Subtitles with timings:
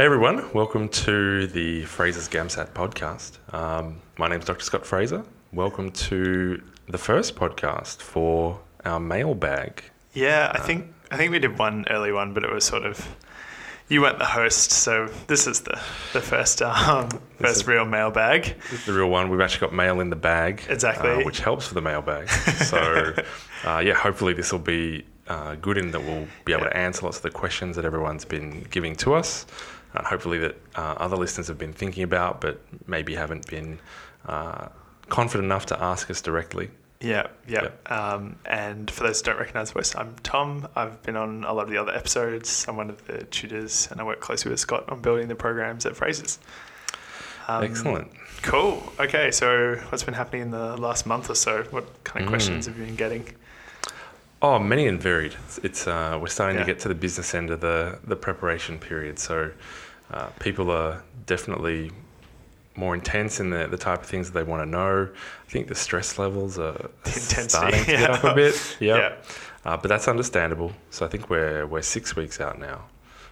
[0.00, 3.36] Hey everyone, welcome to the Fraser's GAMSAT podcast.
[3.52, 4.64] Um, my name is Dr.
[4.64, 5.22] Scott Fraser.
[5.52, 9.84] Welcome to the first podcast for our mailbag.
[10.14, 13.14] Yeah, I think I think we did one early one, but it was sort of
[13.90, 15.78] you weren't the host, so this is the
[16.14, 18.54] the first um, first is- real mailbag.
[18.70, 19.28] This is the real one.
[19.28, 21.10] We've actually got mail in the bag, Exactly.
[21.10, 22.26] uh, which helps for the mailbag.
[22.64, 23.14] So,
[23.66, 27.04] uh, yeah, hopefully this will be uh, good in that we'll be able to answer
[27.04, 29.44] lots of the questions that everyone's been giving to us.
[29.94, 33.78] Uh, hopefully that uh, other listeners have been thinking about, but maybe haven't been
[34.26, 34.68] uh,
[35.08, 36.70] confident enough to ask us directly.
[37.00, 37.70] Yeah, yeah.
[37.86, 40.68] Um, and for those who don't recognise the voice, I'm Tom.
[40.76, 42.66] I've been on a lot of the other episodes.
[42.68, 45.86] I'm one of the tutors, and I work closely with Scott on building the programs
[45.86, 46.38] at Fraser's.
[47.48, 48.10] Um, Excellent.
[48.42, 48.92] Cool.
[49.00, 51.62] Okay, so what's been happening in the last month or so?
[51.70, 52.30] What kind of Mm.
[52.30, 53.26] questions have you been getting?
[54.42, 55.34] Oh, many and varied.
[55.44, 56.64] It's, it's uh, we're starting Yeah.
[56.64, 59.50] to get to the business end of the the preparation period, so
[60.12, 61.92] uh, people are definitely
[62.76, 65.08] more intense in the, the type of things that they want to know.
[65.46, 68.76] I think the stress levels are intensity, starting to get up a bit.
[68.80, 68.98] Yep.
[68.98, 69.70] Yeah.
[69.70, 70.72] Uh, but that's understandable.
[70.90, 72.84] So I think we're we're six weeks out now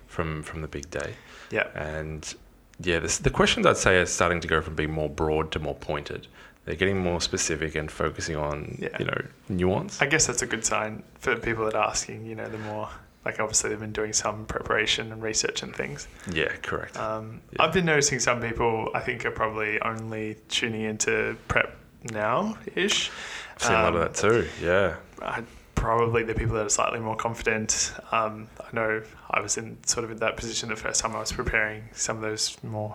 [0.08, 1.14] from from the big day,
[1.50, 1.68] Yeah.
[1.74, 2.34] and
[2.80, 5.58] yeah, this, the questions I'd say are starting to go from being more broad to
[5.58, 6.26] more pointed.
[6.68, 8.90] They're getting more specific and focusing on Yeah.
[8.98, 10.02] you know nuance.
[10.02, 12.26] I guess that's a good sign for people that are asking.
[12.26, 12.90] You know, the more
[13.24, 16.06] like obviously they've been doing some preparation and research and things.
[16.30, 16.98] yeah, correct.
[16.98, 17.62] Um, Yeah.
[17.62, 21.74] I've been noticing some people I think are probably only tuning into prep
[22.12, 23.10] now ish.
[23.56, 24.46] I've seen a lot of that too.
[24.62, 24.96] Yeah.
[25.22, 27.94] I, probably the people that are slightly more confident.
[28.12, 31.20] Um, I know I was in sort of in that position the first time I
[31.20, 32.94] was preparing some of those more,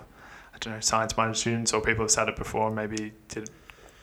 [0.53, 3.49] I don't know, science minded students or people who've started before and maybe did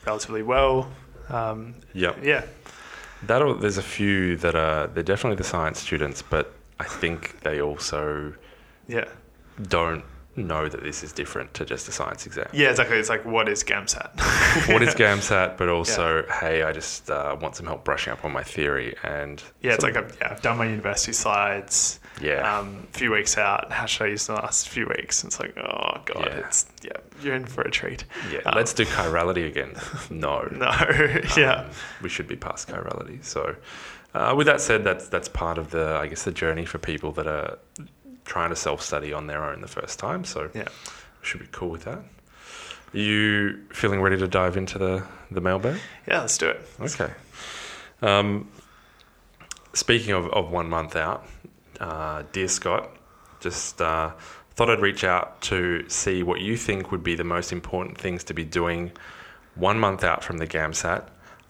[0.06, 0.90] relatively well.
[1.28, 2.18] Um, Yep.
[2.22, 2.44] yeah,
[3.22, 7.60] That'll, there's a few that are they're definitely the science students, but I think they
[7.60, 8.32] also
[8.88, 9.04] yeah.
[9.60, 10.02] don't
[10.36, 12.48] know that this is different to just a science exam.
[12.52, 12.96] Yeah, exactly.
[12.96, 14.10] It's like, what is GAMSAT?
[14.72, 15.58] What is GAMSAT?
[15.58, 19.42] But also, hey, I just uh, want some help brushing up on my theory and
[19.60, 21.99] Yeah, it's like I've, yeah, I've done my university slides.
[22.20, 23.72] Yeah, Um, a few weeks out.
[23.72, 25.22] How should I use the last few weeks?
[25.22, 26.46] And it's like, oh god, Yeah.
[26.46, 26.92] it's yeah,
[27.22, 28.04] you're in for a treat.
[28.30, 28.40] yeah.
[28.46, 29.72] um, Let's do chirality again.
[30.10, 30.70] No, No,
[31.36, 31.70] yeah, Um,
[32.02, 33.24] we should be past chirality.
[33.24, 33.56] So,
[34.14, 37.12] uh, with that said, that's that's part of the I guess the journey for people
[37.12, 37.58] that are
[38.24, 40.24] trying to self study on their own the first time.
[40.24, 40.68] So, Yeah.
[41.22, 42.00] should be cool with that.
[42.92, 45.78] You feeling ready to dive into the the mailbag?
[46.08, 46.20] yeah.
[46.20, 46.60] Let's do it.
[46.80, 47.10] Okay.
[48.02, 48.48] Um,
[49.74, 51.24] speaking of, of one month out,
[51.80, 52.90] uh, dear Scott,
[53.40, 54.10] just uh,
[54.54, 58.24] thought I'd reach out to see what you think would be the most important things
[58.24, 58.92] to be doing
[59.54, 61.04] one month out from the GAMSAT.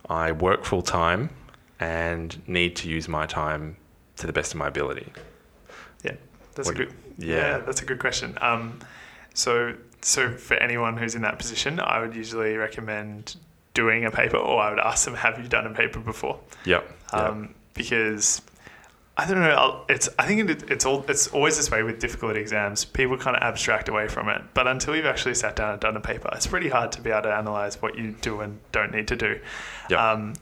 [0.09, 1.31] I work full time
[1.79, 3.77] and need to use my time
[4.17, 5.13] to the best of my ability.
[6.05, 6.13] Yeah,
[6.55, 6.95] That's What- a good.
[7.19, 7.37] yeah.
[7.37, 7.59] Yeah.
[7.59, 8.37] that's a good question.
[8.41, 8.79] Um,
[9.35, 13.37] so so for anyone who's in that position, I would usually recommend
[13.75, 16.41] doing a paper, or I would ask them, have you done a paper before?
[16.65, 16.91] Yep.
[17.13, 17.21] yep.
[17.23, 18.41] um, because
[19.17, 19.85] I don't know.
[19.89, 22.85] It's I think it, it's all it's always this way with difficult exams.
[22.85, 25.97] People kind of abstract away from it, but until you've actually sat down and done
[25.97, 28.93] a paper, it's pretty hard to be able to analyze what you do and don't
[28.93, 29.39] need to do.
[29.91, 29.99] Yep.
[29.99, 30.35] Um,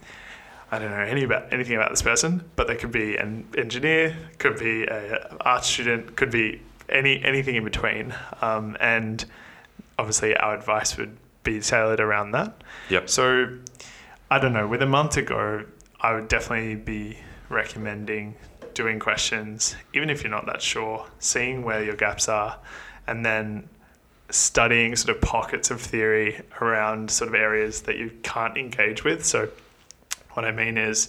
[0.71, 4.17] I don't know any about anything about this person, but they could be an engineer,
[4.39, 8.15] could be a art student, could be any anything in between.
[8.43, 9.25] Um, and
[9.99, 12.62] obviously, our advice would be tailored around that.
[12.91, 13.09] Yep.
[13.09, 13.59] So,
[14.31, 14.69] I don't know.
[14.69, 15.65] With a month to go,
[16.00, 17.19] I would definitely be
[17.49, 18.35] recommending
[18.78, 22.56] doing questions, even if you're not that sure, seeing where your gaps are,
[23.09, 23.69] and then
[24.31, 29.27] studying sort of pockets of theory around sort of areas that you can't engage with.
[29.27, 29.49] So,
[30.34, 31.09] what I mean is,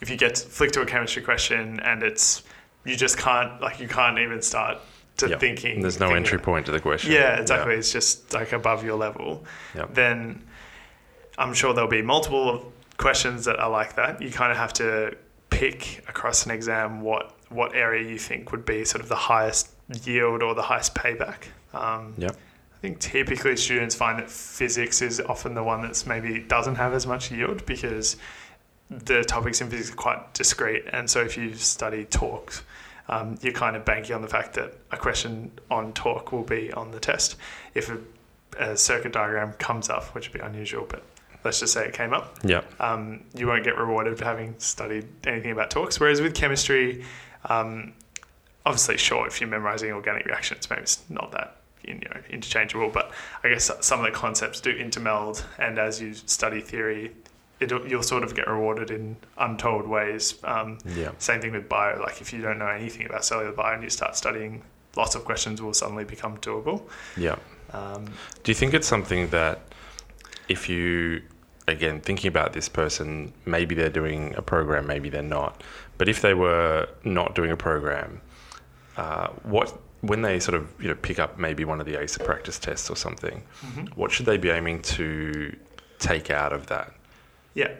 [0.00, 2.44] if you get to flick to a chemistry question and it's
[2.84, 4.78] you just can't like you can't even start
[5.16, 5.40] to Yep.
[5.40, 5.80] thinking.
[5.82, 7.10] There's no thinking entry point to the question.
[7.10, 7.74] yeah, exactly.
[7.74, 9.44] It's just like above your level.
[9.74, 9.94] Yep.
[9.94, 10.44] Then
[11.36, 14.22] I'm sure there'll be multiple questions that are like that.
[14.22, 15.16] You kind of have to
[15.58, 19.70] pick across an exam what what area you think would be sort of the highest
[20.04, 21.44] yield or the highest payback.
[21.74, 22.36] Um, Yep.
[22.76, 26.92] I think typically students find that physics is often the one that's maybe doesn't have
[26.94, 28.16] as much yield because
[28.88, 30.84] the topics in physics are quite discrete.
[30.92, 32.62] And so if you study torques,
[33.08, 36.72] um, you're kind of banking on the fact that a question on torque will be
[36.72, 37.34] on the test.
[37.74, 37.98] If a,
[38.58, 41.02] a circuit diagram comes up, which would be unusual, but
[41.44, 42.80] let's just say it came up, Yep.
[42.80, 45.98] um, you won't get rewarded for having studied anything about torques.
[46.00, 47.04] Whereas with chemistry,
[47.46, 47.92] um,
[48.66, 51.54] obviously, sure, if you're memorizing organic reactions, maybe it's not that
[51.84, 52.90] you know, interchangeable.
[52.90, 53.12] But
[53.42, 57.12] I guess some of the concepts do intermeld, and as you study theory,
[57.60, 60.34] it'll, you'll sort of get rewarded in untold ways.
[60.44, 61.12] Um, Yeah.
[61.18, 61.98] same thing with bio.
[62.00, 64.62] Like if you don't know anything about cellular bio and you start studying
[64.96, 66.82] lots of questions will suddenly become doable.
[67.16, 67.36] Yeah.
[67.72, 68.06] Um,
[68.42, 69.60] Do you think it's something that
[70.48, 71.22] if you,
[71.66, 75.62] again, thinking about this person, maybe they're doing a program, maybe they're not,
[75.98, 78.20] but if they were not doing a program,
[78.96, 82.22] uh, what when they sort of you know pick up maybe one of the ACER
[82.24, 83.88] practice tests or something, mhm.
[83.96, 85.54] what should they be aiming to
[85.98, 86.92] take out of that?
[87.54, 87.72] Yeah.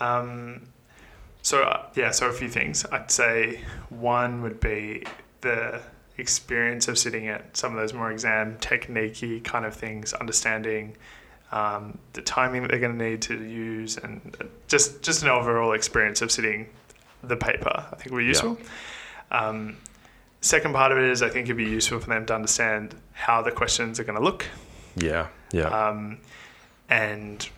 [0.00, 0.62] Um,
[1.42, 2.84] so uh, yeah, so a few things.
[2.90, 3.60] I'd say
[3.90, 5.04] one would be
[5.42, 5.80] the
[6.16, 10.96] experience of sitting at some of those more exam techniquey kind of things, understanding
[11.54, 15.28] um, the timing that they're going to need to use, and uh, just just an
[15.28, 16.66] overall experience of sitting
[17.22, 17.86] the paper.
[17.92, 18.28] I think would be Yeah.
[18.30, 18.58] useful.
[19.30, 19.76] Um,
[20.40, 23.40] second part of it is I think it'd be useful for them to understand how
[23.42, 24.46] the questions are going to look
[24.96, 26.18] Yeah, yeah, um,
[26.90, 27.48] and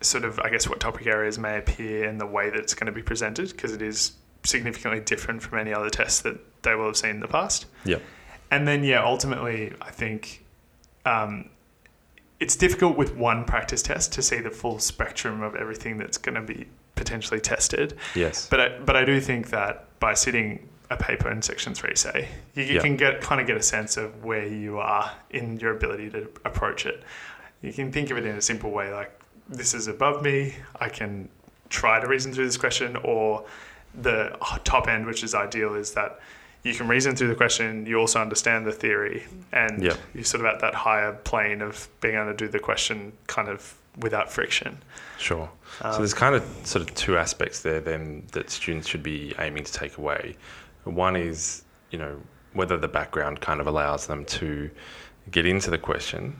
[0.00, 2.86] sort of, I guess, what topic areas may appear and the way that it's going
[2.86, 4.12] to be presented, because it is
[4.42, 7.66] significantly different from any other tests that they will have seen in the past.
[7.84, 8.02] Yep.
[8.50, 10.44] And then, yeah, ultimately, I think
[11.06, 11.48] um,
[12.40, 16.34] it's difficult with one practice test to see the full spectrum of everything that's going
[16.34, 17.96] to be potentially tested.
[18.14, 21.94] yes, But I, but I do think that by sitting a paper in section three,
[21.96, 22.80] say, you, you Yeah.
[22.80, 26.28] can get kind of get a sense of where you are in your ability to
[26.44, 27.02] approach it.
[27.62, 29.10] You can think of it in a simple way, like
[29.48, 30.54] this is above me.
[30.80, 31.28] I can
[31.70, 33.44] try to reason through this question, or
[34.02, 36.20] the top end, which is ideal, is that
[36.64, 37.86] you can reason through the question.
[37.86, 39.96] You also understand the theory, and Yeah.
[40.14, 43.48] you're sort of at that higher plane of being able to do the question kind
[43.48, 44.78] of without friction.
[45.18, 45.48] sure.
[45.82, 49.32] Um, so there's kind of sort of two aspects there then that students should be
[49.38, 50.36] aiming to take away.
[50.84, 52.20] One is, you know,
[52.54, 54.70] whether the background kind of allows them to
[55.30, 56.36] get into the question,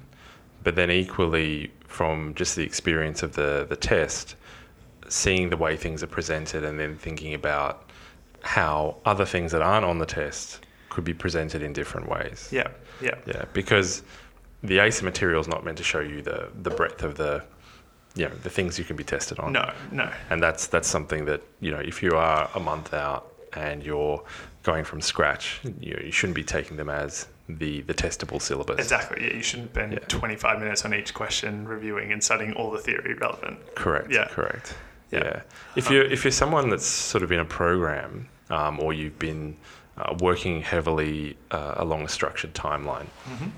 [0.64, 4.34] but then equally from just the experience of the, the test,
[5.08, 7.88] seeing the way things are presented and then thinking about
[8.44, 10.60] how other things that aren't on the test
[10.90, 12.48] could be presented in different ways.
[12.52, 12.68] yeah,
[13.00, 14.02] yeah, Yeah, because
[14.62, 17.42] the ACER material is not meant to show you the, the breadth of the,
[18.14, 19.52] you know, the things you can be tested on.
[19.52, 23.32] no, no, And that's that's something that you know, if you are a month out
[23.54, 24.22] and you're
[24.62, 28.78] going from scratch, you, you shouldn't be taking them as the the testable syllabus.
[28.78, 29.26] Exactly.
[29.26, 29.98] Yeah, you shouldn't spend Yeah.
[30.08, 33.58] 25 minutes on each question reviewing and studying all the theory relevant.
[33.74, 34.12] Correct.
[34.12, 34.28] Yeah.
[34.28, 34.74] Correct.
[35.10, 35.24] Yeah.
[35.24, 35.42] Yeah.
[35.76, 39.56] If you're if you're someone that's sort of in a program, um, or you've been
[39.96, 43.48] uh, working heavily uh, along a structured timeline, Mm-hmm.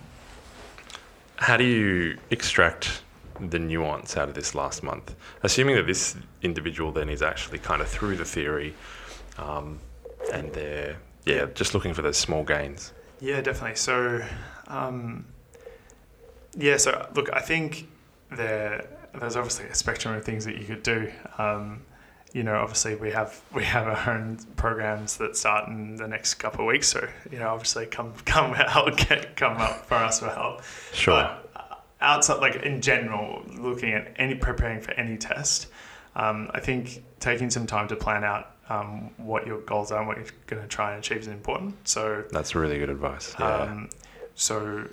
[1.37, 3.03] how do you extract
[3.41, 5.15] the nuance out of this last month?
[5.43, 8.75] Assuming that this individual then is actually kind of through the theory,
[9.39, 9.79] um,
[10.33, 12.93] and they're yeah just looking for those small gains.
[13.21, 13.77] Yeah, definitely.
[13.77, 14.23] So,
[14.69, 15.25] um,
[16.57, 17.89] yeah, so look, I think
[18.31, 18.87] there
[19.19, 21.11] there's obviously a spectrum of things that you could do.
[21.39, 21.83] Um,
[22.37, 26.35] you know, obviously we have we have our own programs that start in the next
[26.35, 26.89] couple of weeks.
[26.89, 30.63] So, you know, obviously come come help get come up for us for help.
[30.93, 31.15] Sure.
[31.15, 35.69] But uh, outside, like in general, looking at any preparing for any test,
[36.15, 40.07] um, I think taking some time to plan out um, what your goals are and
[40.07, 41.89] what you're going to try and achieve is important.
[41.89, 43.35] So, That's really good advice.
[43.39, 43.47] Yeah.
[43.47, 43.89] um,
[44.35, 44.87] so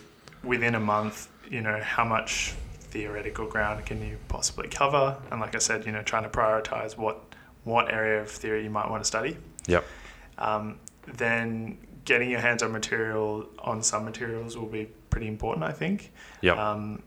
[0.43, 2.53] within a month, you know, how much
[2.93, 5.17] theoretical ground can you possibly cover?
[5.31, 7.32] And like I said, you know, trying to prioritize what
[7.63, 9.37] what area of theory you might want to study.
[9.67, 9.85] Yep.
[10.37, 10.79] Um,
[11.13, 16.11] then getting your hands on material on some materials will be pretty important, I think.
[16.41, 16.57] Yep.
[16.57, 17.01] Um,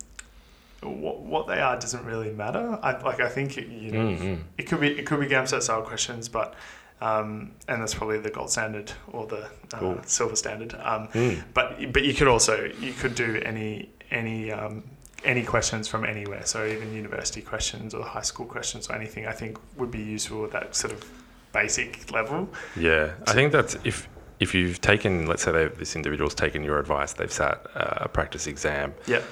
[0.83, 2.79] what, what they are doesn't really matter.
[2.83, 4.39] I, like I think you know Mm, mm.
[4.59, 6.55] it could be it could be GAMSAT style questions, but
[7.01, 10.01] um, and that's probably the gold standard or the uh, Cool.
[10.05, 10.75] silver standard.
[10.75, 11.43] Um, Mm.
[11.55, 14.85] but but you could also you could do any any um,
[15.25, 16.45] any questions from anywhere.
[16.45, 20.45] So even university questions or high school questions or anything, I think would be useful
[20.45, 21.05] at that sort of
[21.53, 22.49] basic level.
[22.77, 24.09] Yeah, I think that's if
[24.39, 28.09] if you've taken, let's say they, this individual's taken your advice, they've sat uh, a
[28.09, 28.95] practice exam.
[29.07, 29.23] Yeah.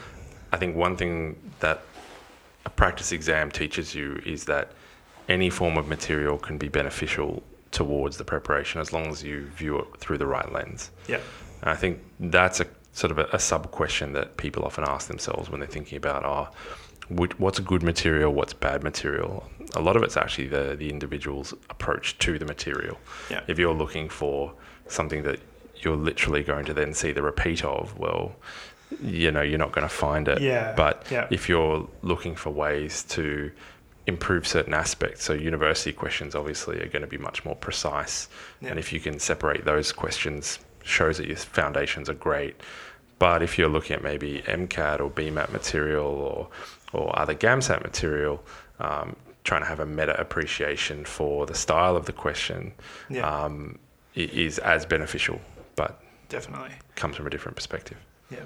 [0.52, 1.82] I think one thing that
[2.64, 4.72] a practice exam teaches you is that
[5.28, 9.78] any form of material can be beneficial towards the preparation as long as you view
[9.78, 10.90] it through the right lens.
[11.08, 11.20] Yeah.
[11.60, 15.08] And I think that's a sort of a, a sub question that people often ask
[15.08, 16.48] themselves when they're thinking about, oh,
[17.36, 19.46] what's good material, what's bad material.
[19.74, 22.96] A lot of it's actually the the individual's approach to the material.
[23.30, 23.42] Yeah.
[23.46, 24.54] If you're looking for
[24.88, 25.40] something that
[25.82, 28.36] you're literally going to then see the repeat of, well,
[29.02, 30.40] you know, you're not going to find it.
[30.40, 30.72] Yeah.
[30.76, 31.26] But Yeah.
[31.30, 33.50] if you're looking for ways to
[34.06, 38.28] improve certain aspects, so university questions obviously are going to be much more precise.
[38.60, 38.70] Yeah.
[38.70, 42.56] And if you can separate those questions, shows that your foundations are great.
[43.18, 46.48] But if you're looking at maybe MCAT or BMAT material or,
[46.92, 48.44] or other GAMSAT material,
[48.80, 52.72] um, trying to have a meta appreciation for the style of the question
[53.08, 53.28] Yeah.
[53.28, 53.78] um,
[54.14, 55.40] is as beneficial.
[55.76, 56.72] But definitely.
[56.96, 57.96] comes from a different perspective.
[58.30, 58.38] Yeah.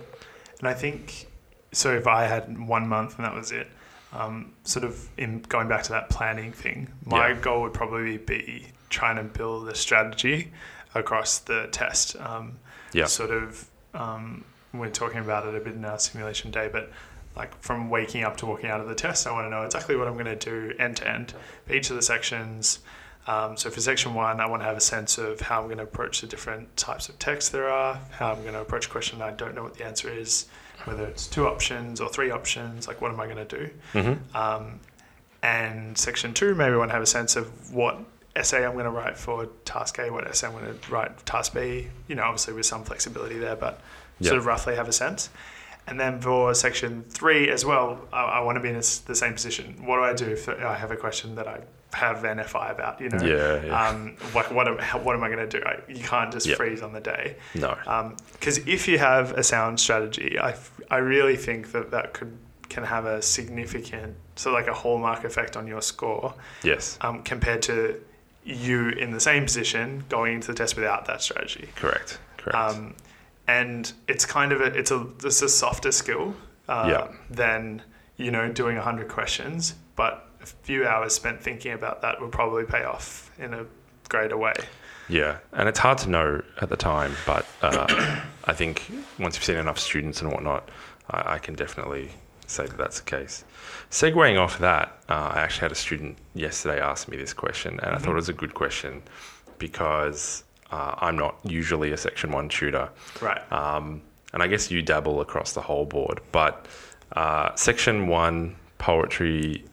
[0.61, 1.27] And I think
[1.73, 3.69] so if I had one month and that was it,
[4.13, 7.35] um, sort of in going back to that planning thing, my Yeah.
[7.41, 10.51] goal would probably be trying to build a strategy
[10.95, 12.17] across the test.
[12.17, 12.59] Um,
[12.93, 13.07] Yeah.
[13.07, 16.91] Sort of, um, we're talking about it a bit in our simulation day, but
[17.37, 19.95] like from waking up to walking out of the test, I want to know exactly
[19.97, 21.35] what I'm going to do end to end
[21.67, 22.81] for each of the sections.
[23.27, 25.79] Um, so for section one, I want to have a sense of how I'm going
[25.79, 28.89] to approach the different types of text there are, how I'm going to approach a
[28.89, 30.47] question I don't know what the answer is,
[30.85, 33.71] whether it's two options or three options, like what am I going to do?
[33.93, 34.37] Mm-hmm.
[34.37, 34.81] Um,
[35.43, 37.99] and section two, maybe I want to have a sense of what
[38.39, 41.55] essay I'm going to write for task A, what essay I'm going to write task
[41.55, 43.81] B, you know, obviously with some flexibility there, but
[44.21, 44.29] Yeah.
[44.29, 45.31] sort of roughly have a sense.
[45.87, 49.15] And then for section three as well, I, I want to be in this, the
[49.15, 49.75] same position.
[49.87, 51.61] What do I do if I have a question that I
[51.95, 53.25] have NFI about, you know?
[53.25, 53.89] Yeah, yeah.
[53.89, 55.65] Um, like what am, what am I going to do?
[55.65, 56.57] I, you can't just Yeah.
[56.57, 57.37] freeze on the day.
[57.55, 57.77] no.
[58.35, 60.55] Because if you have a sound strategy, I,
[60.91, 62.37] I really think that that could
[62.69, 66.99] can have a significant, so like a hallmark effect on your score Yes.
[67.01, 67.99] um, compared to
[68.49, 71.69] you in the same position going into the test without that strategy.
[71.77, 72.19] Correct.
[72.39, 72.57] Correct.
[72.57, 72.95] Um,
[73.47, 76.35] and it's kind of a it's a it's a softer skill
[76.69, 77.17] uh, Yeah.
[77.31, 77.83] than
[78.17, 82.65] you know doing hundred questions, but a few hours spent thinking about that will probably
[82.65, 83.67] pay off in a
[84.09, 84.55] greater way.
[85.11, 87.87] Yeah, and it's hard to know at the time, but uh,
[88.45, 88.83] I think
[89.19, 90.69] once you've seen enough students and whatnot,
[91.11, 92.11] I, I can definitely
[92.49, 93.45] say that that's the case.
[93.91, 97.95] Segueing off that, uh, I actually had a student yesterday ask me this question, and
[97.95, 99.03] I thought it was a good question
[99.59, 102.89] because uh, I'm not usually a Section 1 tutor.
[103.21, 103.41] Right.
[103.53, 104.03] Um,
[104.33, 106.67] and I guess you dabble across the whole board, but
[107.13, 109.65] uh, Section 1 poetry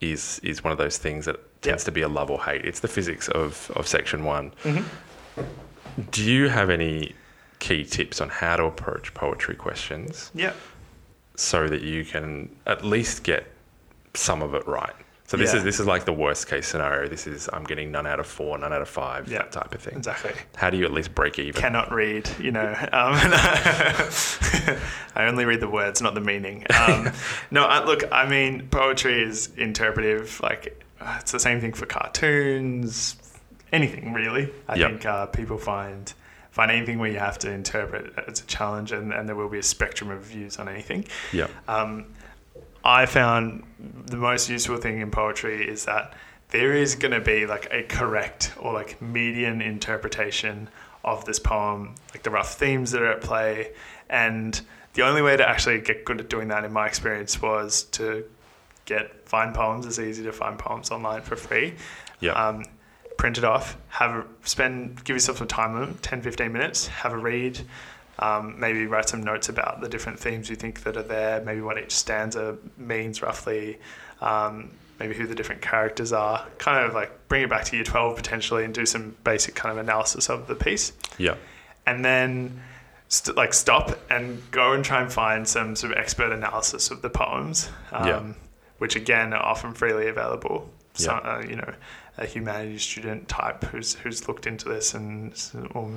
[0.00, 2.64] is, is one of those things that tends to be a love or hate.
[2.64, 4.52] It's the physics of, of Section 1.
[6.10, 7.12] Do you have any
[7.58, 10.52] key tips on how to approach poetry questions Yeah.
[11.38, 13.46] So that you can at least get
[14.14, 14.92] some of it right?
[15.28, 15.58] So this Yeah.
[15.58, 17.06] is this is like the worst case scenario.
[17.06, 19.38] This is I'm getting none out of four, none out of five, Yeah.
[19.38, 19.96] that type of thing.
[19.98, 20.32] Exactly.
[20.56, 21.60] How do you at least break even?
[21.60, 22.74] cannot read, you know.
[22.92, 23.14] Um,
[25.14, 26.64] I only read the words, not the meaning.
[26.76, 27.12] Um,
[27.50, 30.40] no, I, look, I mean, poetry is interpretive.
[30.40, 30.82] Like,
[31.20, 33.16] it's the same thing for cartoons,
[33.72, 34.50] anything really.
[34.66, 34.90] I Yep.
[34.90, 36.12] think uh, people find
[36.58, 39.60] find anything where you have to interpret it's a challenge, and, and there will be
[39.60, 41.04] a spectrum of views on anything.
[41.32, 42.06] yeah, Um,
[42.82, 43.62] I found
[44.06, 46.14] the most useful thing in poetry is that
[46.48, 50.68] there is going to be like a correct or like median interpretation
[51.04, 53.70] of this poem, like the rough themes that are at play.
[54.10, 54.60] And
[54.94, 58.24] the only way to actually get good at doing that, in my experience, was to
[58.84, 59.86] get find poems.
[59.86, 61.74] It's easy to find poems online for free.
[62.18, 62.64] yeah, Um,
[63.18, 67.12] print it off, have a, spend, give yourself some time limit, 10, 15 minutes, have
[67.12, 67.60] a read,
[68.20, 71.60] um, maybe write some notes about the different themes you think that are there, maybe
[71.60, 73.78] what each stanza means roughly,
[74.22, 77.84] um, maybe who the different characters are, kind of like bring it back to year
[77.84, 80.92] 12 potentially and do some basic kind of analysis of the piece.
[81.18, 81.34] yeah,
[81.86, 82.62] And then
[83.08, 87.02] st- like stop and go and try and find some sort of expert analysis of
[87.02, 88.22] the poems, um, Yeah.
[88.78, 90.70] which again are often freely available.
[90.94, 91.30] So, Yeah.
[91.36, 91.72] uh, you know,
[92.18, 95.32] a humanities student type who's who's looked into this and
[95.74, 95.90] or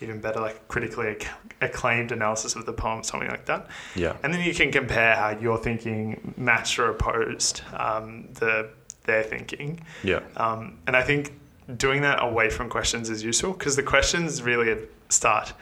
[0.00, 3.68] even better, like critically acc- acclaimed analysis of the poem, something like that.
[3.94, 8.68] yeah, And then you can compare how you're thinking matched or opposed um, the
[9.04, 9.80] their thinking.
[10.02, 11.32] yeah, Um, and I think
[11.76, 14.76] doing that away from questions is useful because the questions really
[15.10, 15.52] start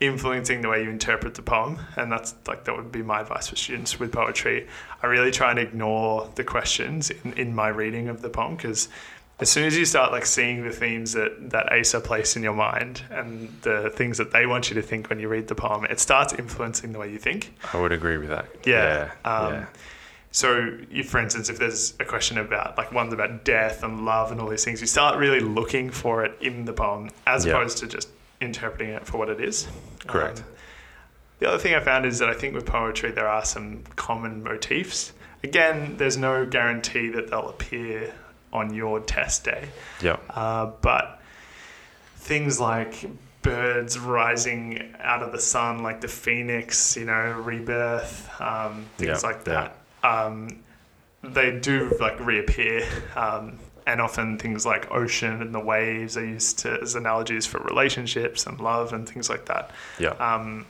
[0.00, 1.78] influencing the way you interpret the poem.
[1.96, 4.66] And that's like, that would be my advice for students with poetry.
[5.02, 8.88] I really try and ignore the questions in, in my reading of the poem because
[9.40, 12.54] as soon as you start like seeing the themes that, that ACER placed in your
[12.54, 15.84] mind and the things that they want you to think when you read the poem,
[15.86, 17.52] it starts influencing the way you think.
[17.72, 18.46] I would agree with that.
[18.64, 19.10] Yeah.
[19.24, 19.66] yeah, Um, yeah.
[20.32, 24.30] So, if, for instance, if there's a question about like one's about death and love
[24.30, 27.52] and all these things, you start really looking for it in the poem as Yeah.
[27.54, 28.08] opposed to just
[28.40, 29.66] interpreting it for what it is.
[30.06, 30.38] Correct.
[30.38, 30.44] Um,
[31.40, 34.42] the other thing I found is that I think with poetry there are some common
[34.44, 35.12] motifs.
[35.42, 38.12] Again, there's no guarantee that they'll appear
[38.52, 39.68] on your test day,
[40.02, 41.20] yeah, uh, but
[42.16, 43.06] things like
[43.42, 49.28] birds rising out of the sun, like the phoenix, you know, rebirth, um, things Yeah,
[49.28, 49.76] like that.
[50.02, 50.60] Um,
[51.22, 56.58] they do like reappear, um, and often things like ocean and the waves are used
[56.60, 59.70] to, as analogies for relationships and love and things like that.
[59.98, 60.66] yeah, Um,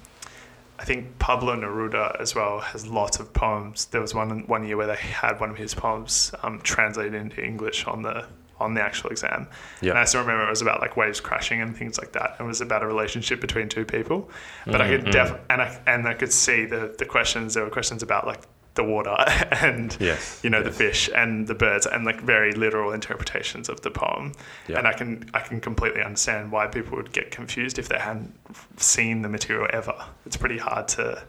[0.80, 3.84] I think Pablo Neruda as well has lots of poems.
[3.86, 7.44] There was one one year where they had one of his poems um, translated into
[7.44, 8.24] English on the
[8.58, 9.46] on the actual exam.
[9.80, 9.90] Yeah.
[9.90, 12.36] And I still remember it was about like waves crashing and things like that.
[12.40, 14.30] It was about a relationship between two people.
[14.66, 15.12] But I could Mhm.
[15.12, 17.54] def- and I and I could see the the questions.
[17.54, 18.40] There were questions about like
[18.80, 19.14] the water
[19.68, 20.40] and Yes.
[20.44, 24.32] you know the fish and the birds and like very literal interpretations of the poem.
[24.68, 24.78] Yeah.
[24.78, 28.32] And I can I can completely understand why people would get confused if they hadn't
[28.76, 29.96] seen the material ever.
[30.26, 31.22] It's pretty hard to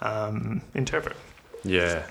[0.00, 1.16] um, interpret.
[1.64, 2.04] Yeah.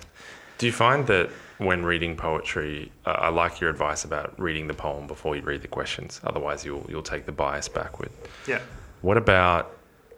[0.57, 1.29] Do you find that
[1.59, 5.61] when reading poetry, uh, I like your advice about reading the poem before you read
[5.61, 6.21] the questions.
[6.23, 8.11] Otherwise, you'll you'll take the bias backward.
[8.47, 8.61] Yeah.
[9.01, 9.63] What about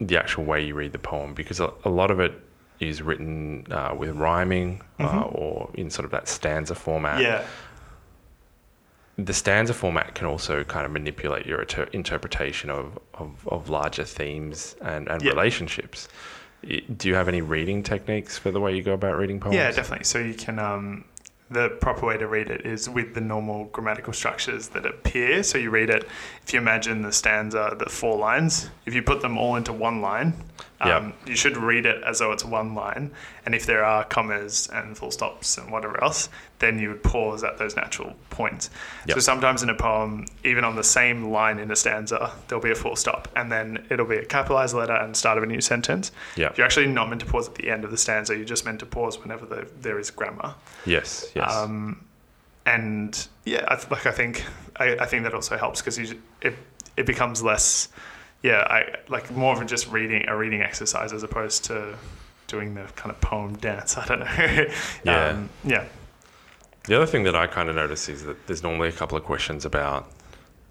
[0.01, 1.33] the actual way you read the poem?
[1.33, 2.33] Because a, a lot of it
[2.79, 5.35] is written uh, with rhyming uh, Mhm.
[5.35, 7.21] or in sort of that stanza format.
[7.21, 7.43] Yeah.
[9.17, 14.05] The stanza format can also kind of manipulate your inter- interpretation of, of, of larger
[14.05, 15.31] themes and, and Yeah.
[15.31, 16.07] relationships.
[16.97, 19.55] Do you have any reading techniques for the way you go about reading poems?
[19.55, 20.05] Yeah, definitely.
[20.05, 21.05] So you can um,
[21.49, 25.41] the proper way to read it is with the normal grammatical structures that appear.
[25.43, 26.07] So you read it.
[26.45, 30.01] If you imagine the stanza, the four lines, if you put them all into one
[30.01, 30.33] line,
[30.81, 31.11] um, Yeah.
[31.25, 33.11] you should read it as though it's one line.
[33.45, 37.43] And if there are commas and full stops and whatever else, then you would pause
[37.43, 38.69] at those natural points.
[39.07, 39.15] Yep.
[39.15, 42.71] So sometimes in a poem, even on the same line in a stanza, there'll be
[42.71, 45.61] a full stop, and then it'll be a capitalized letter and start of a new
[45.61, 46.11] sentence.
[46.35, 46.51] Yeah.
[46.55, 48.35] You're actually not meant to pause at the end of the stanza.
[48.35, 50.55] You're just meant to pause whenever the, there is grammar.
[50.85, 51.31] Yes.
[51.35, 51.53] Yes.
[51.53, 52.05] Um,
[52.65, 54.43] and yeah, I, th- like I think
[54.77, 56.17] I, I think that also helps because it
[56.97, 57.87] it becomes less,
[58.41, 61.95] yeah, I like more of a just reading a reading exercise as opposed to
[62.47, 63.97] doing the kind of poem dance.
[64.01, 64.65] I don't know.
[65.03, 65.25] Yeah.
[65.29, 65.85] um, yeah,
[66.85, 69.23] The other thing that I kind of notice is that there's normally a couple of
[69.23, 70.09] questions about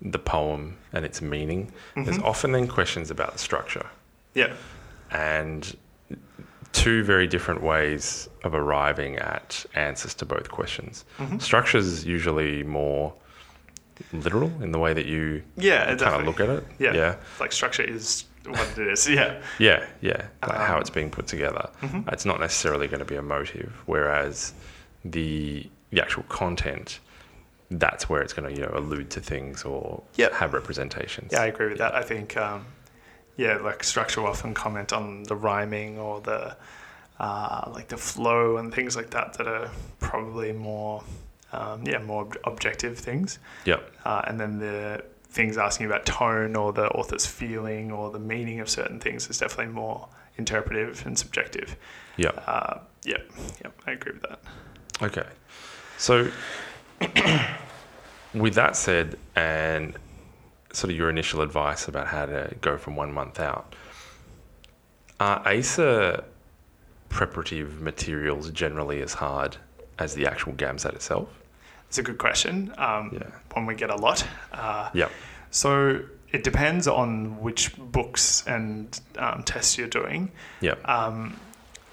[0.03, 1.73] the poem and its meaning.
[1.95, 2.25] There's Mhm.
[2.25, 3.87] often then questions about the structure
[4.35, 4.53] yeah,
[5.11, 5.77] and
[6.73, 11.05] two very different ways of arriving at answers to both questions.
[11.19, 11.41] Mhm.
[11.43, 13.13] Structure is usually more
[14.13, 15.95] literal in the way that you yeah.
[15.97, 16.65] kind of look at it.
[16.79, 16.93] Yeah.
[16.95, 17.17] Yeah.
[17.41, 19.09] Like structure is what it is.
[19.19, 19.85] Yeah, Yeah.
[20.01, 20.27] Yeah.
[20.47, 21.69] Like how Um, it's being put together.
[21.83, 22.11] Mhm.
[22.13, 24.53] It's not necessarily going to be a motive, whereas
[25.05, 27.01] the the actual content,
[27.71, 30.33] that's where it's going to you know allude to things or Yep.
[30.35, 31.33] have representations.
[31.33, 31.43] yeah.
[31.43, 31.95] I agree with that.
[31.95, 32.67] I think um,
[33.37, 36.57] yeah, like structure will often comment on the rhyming or the
[37.21, 41.03] uh, like the flow and things like that that are probably more
[41.53, 43.39] um, yeah more ob- objective things.
[43.65, 43.93] Yep.
[44.05, 48.61] uh, and then the things asking about tone or the author's feeling or the meaning
[48.61, 50.09] of certain things is definitely more
[50.39, 51.77] interpretive and subjective.
[52.17, 52.31] Yeah.
[52.31, 53.31] Uh, yep,
[53.63, 54.41] yep, I agree with that.
[55.03, 55.27] Okay.
[55.99, 56.31] So,
[58.35, 59.97] with that said, and
[60.73, 63.75] sort of your initial advice about how to go from one month out,
[65.21, 66.25] are ACER
[67.09, 69.57] preparative materials generally as hard
[69.99, 71.29] as the actual GAMSAT itself?
[71.89, 72.73] It's a good question.
[72.79, 73.27] Um, Yeah.
[73.53, 74.27] One we get a lot.
[74.53, 75.11] Uh, Yep.
[75.51, 80.31] So it depends on which books and um, tests you're doing.
[80.61, 80.87] Yep.
[80.87, 81.39] Um,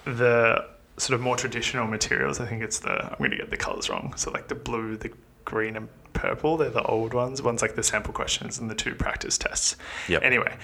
[0.04, 0.66] the
[0.98, 3.88] sort of more traditional materials, I think it's the, I'm going to get the colors
[3.88, 4.12] wrong.
[4.16, 5.10] So like the blue, the
[5.44, 7.42] green, and purple, they're the old ones.
[7.42, 9.76] One's like the sample questions and the two practice tests.
[10.08, 10.22] Yep.
[10.22, 10.56] Anyway,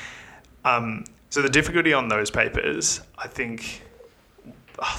[0.64, 3.82] um, so the difficulty on those papers, I think,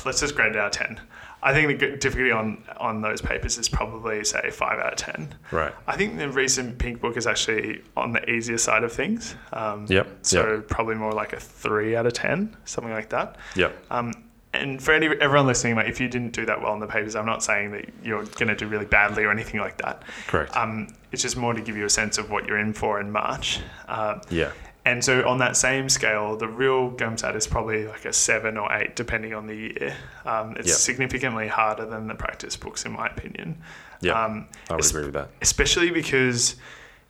[0.06, 1.00] let's just grade it out of 10.
[1.44, 5.36] I think the difficulty on, on those papers is probably, say, 5 out of 10.
[5.52, 5.74] Right.
[5.86, 9.36] I think the recent Pink Book is actually on the easier side of things.
[9.52, 10.08] Um, Yep.
[10.22, 13.36] So probably more like a 3 out of 10, something like that.
[13.56, 13.76] Yep.
[13.92, 14.14] Um,
[14.54, 17.16] and for any, everyone listening, like if you didn't do that well in the papers,
[17.16, 20.04] I'm not saying that you're going to do really badly or anything like that.
[20.28, 20.56] Correct.
[20.56, 23.12] Um, it's just more to give you a sense of what you're in for in
[23.12, 23.60] March.
[23.88, 24.52] Uh, yeah.
[24.86, 28.72] And so on that same scale, the real GAMSAT is probably like a seven or
[28.74, 29.96] eight, depending on the year.
[30.26, 30.78] Um, it's Yep.
[30.78, 33.62] significantly harder than the practice books, in my opinion.
[34.02, 34.22] Yeah.
[34.22, 35.30] Um, I would es- agree with that.
[35.42, 36.56] especially because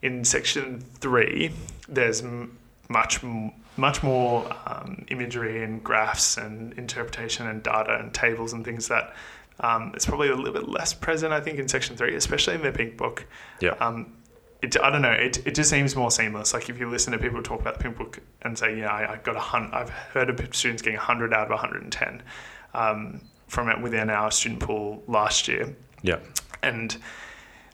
[0.04, 1.52] in section three,
[1.90, 2.58] there's m-
[2.90, 8.64] much m- much more um, imagery and graphs and interpretation and data and tables and
[8.64, 9.16] things that
[9.62, 12.62] um, it's probably a little bit less present, I think, in section three, especially in
[12.62, 13.26] the pink book.
[13.62, 13.72] Yeah.
[13.80, 14.14] Um,
[14.63, 15.12] it, I don't know.
[15.12, 16.54] It, it just seems more seamless.
[16.54, 19.13] Like if you listen to people talk about the pink book and say, "Yeah, I,
[19.13, 19.73] I got a hundred.
[19.73, 22.23] I've heard of students getting hundred out of 110
[22.73, 26.17] um, from it within our student pool last year Yeah.
[26.63, 26.97] and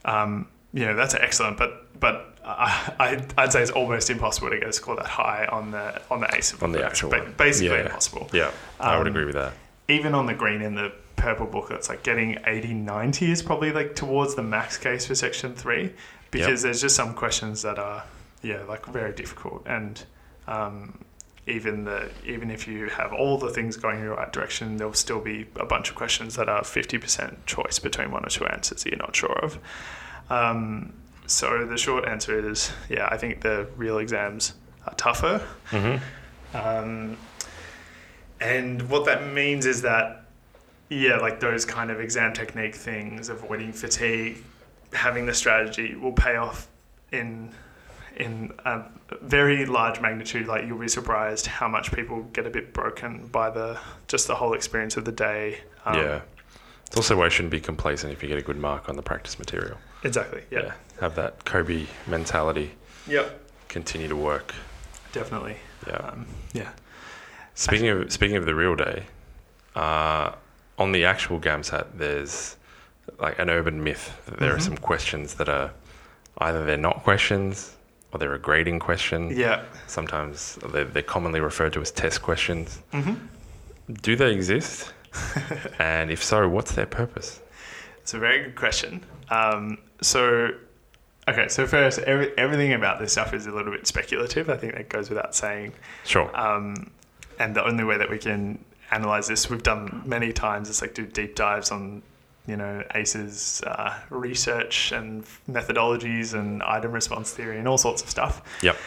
[0.06, 1.58] um, you know that's excellent.
[1.58, 5.45] But but I, I I'd say it's almost impossible to get a score that high
[5.52, 6.88] on the on the ace On the book.
[6.88, 7.86] actual Ba- basically Yeah.
[7.86, 8.30] impossible.
[8.34, 8.52] Yeah.
[8.80, 9.54] I would Um, agree with that.
[9.88, 13.71] Even on the green and the purple book, it's like getting 80, 90 is probably
[13.71, 15.91] like towards the max case for section three,
[16.32, 18.04] because there's just some questions that are
[18.42, 20.04] yeah like very difficult and.
[20.48, 21.06] Um,
[21.48, 24.94] even the even if you have all the things going in the right direction, there'll
[24.94, 28.46] still be a bunch of questions that are fifty percent choice between one or two
[28.46, 29.58] answers that you're not sure of.
[30.30, 30.94] Um,
[31.26, 34.54] so the short answer is yeah, I think the real exams
[34.86, 35.42] are tougher.
[35.72, 36.58] Mm-hmm.
[36.58, 37.18] Um,
[38.42, 40.26] and what that means is that,
[40.89, 44.44] yeah, like those kind of exam technique things, avoiding fatigue,
[44.93, 46.67] having the strategy will pay off
[47.12, 47.54] in
[48.17, 48.84] in a
[49.21, 50.47] very large magnitude.
[50.47, 54.36] Like you'll be surprised how much people get a bit broken by the just the
[54.36, 55.60] whole experience of the day.
[55.86, 56.21] Um, yeah.
[56.88, 59.04] It's also why you shouldn't be complacent if you get a good mark on the
[59.04, 59.78] practice material.
[60.04, 60.41] exactly.
[60.49, 60.73] Yeah.
[60.99, 62.71] Have that Kobe mentality.
[63.08, 63.39] Yep.
[63.67, 64.56] Continue to work.
[65.12, 65.58] Definitely.
[65.88, 65.97] Yeah.
[65.97, 66.69] Um, yeah.
[67.54, 69.06] Speaking of speaking of the real day,
[69.75, 70.32] uh,
[70.78, 72.56] on the actual GAMSAT, there's
[73.19, 74.62] like an urban myth that there are Mhm.
[74.62, 75.72] some questions that are
[76.39, 77.76] either they're not questions
[78.12, 79.30] or they're a grading question.
[79.36, 79.63] Yeah.
[79.88, 82.80] Sometimes they're, they're commonly referred to as test questions.
[82.91, 83.13] hmm
[83.91, 84.93] Do they exist?
[85.80, 87.39] and if so, what's their purpose?
[88.00, 89.04] It's a very good question.
[89.30, 90.50] Um, so,
[91.28, 94.50] okay, so first, every, everything about this stuff is a little bit speculative.
[94.50, 95.74] I think that goes without saying.
[96.06, 96.30] Sure.
[96.39, 96.91] Um,
[97.39, 100.93] and the only way that we can analyze this, we've done many times, is like
[100.95, 102.02] do deep dives on,
[102.47, 108.10] you know, ACER's uh, research and methodologies and item response theory and all sorts of
[108.10, 108.41] stuff.
[108.63, 108.78] Yep.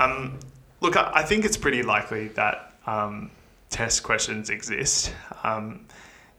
[0.00, 0.38] Um,
[0.80, 3.30] look, I, I think it's pretty likely that um,
[3.70, 5.14] test questions exist.
[5.44, 5.86] Um,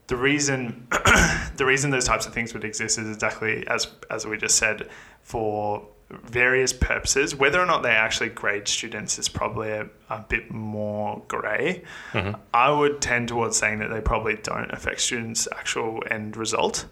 [0.06, 0.86] the reason
[1.56, 4.88] the reason those types of things would exist is exactly as as we just said
[5.22, 7.34] for various purposes.
[7.34, 11.82] Whether or not they actually grade students is probably a, a bit more grey.
[12.12, 16.86] hmm I would tend towards saying that they probably don't affect students' actual end result.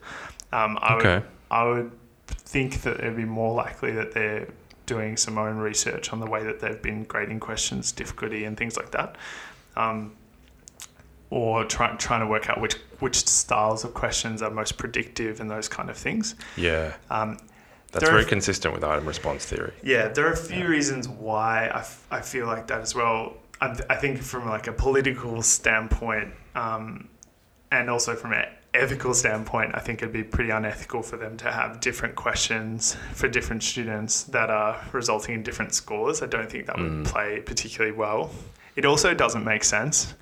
[0.52, 1.26] Um, I would Okay.
[1.50, 1.92] I would
[2.26, 4.48] think that it'd be more likely that they're
[4.85, 8.76] doing some own research on the way that they've been grading questions, difficulty, and things
[8.76, 9.16] like that,
[9.76, 10.12] um,
[11.31, 15.50] or try, trying to work out which which styles of questions are most predictive and
[15.50, 16.35] those kind of things.
[16.57, 16.94] Yeah.
[17.11, 17.38] Um,
[17.92, 19.72] That's There very f- consistent with item response theory.
[19.83, 23.35] yeah, there are a few reasons why I, f- I feel like that as well.
[23.61, 27.09] I, I think from like a political standpoint, um,
[27.72, 28.44] and also from an
[28.75, 33.29] ethical standpoint, I think it'd be pretty unethical for them to have different questions for
[33.29, 36.22] different students that are resulting in different scores.
[36.22, 37.05] I don't think that would Mm.
[37.07, 38.31] play particularly well.
[38.75, 40.12] It also doesn't make sense.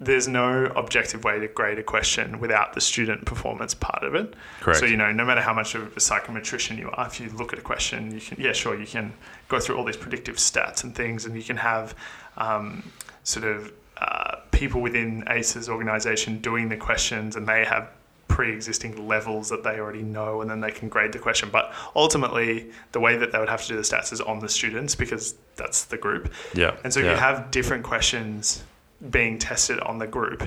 [0.00, 4.34] There's no objective way to grade a question without the student performance part of it.
[4.60, 4.78] Correct.
[4.78, 7.52] So you know, no matter how much of a psychometrician you are, if you look
[7.52, 9.12] at a question, you can yeah, sure, you can
[9.48, 11.96] go through all these predictive stats and things, and you can have
[12.36, 12.88] um,
[13.24, 17.90] sort of uh, people within ACER's organization doing the questions, and they have
[18.28, 21.48] pre-existing levels that they already know, and then they can grade the question.
[21.50, 24.48] But ultimately, the way that they would have to do the stats is on the
[24.48, 26.32] students because that's the group.
[26.54, 26.76] yeah.
[26.84, 27.12] And so if yeah.
[27.12, 28.62] you have different questions
[29.10, 30.42] being tested on the group,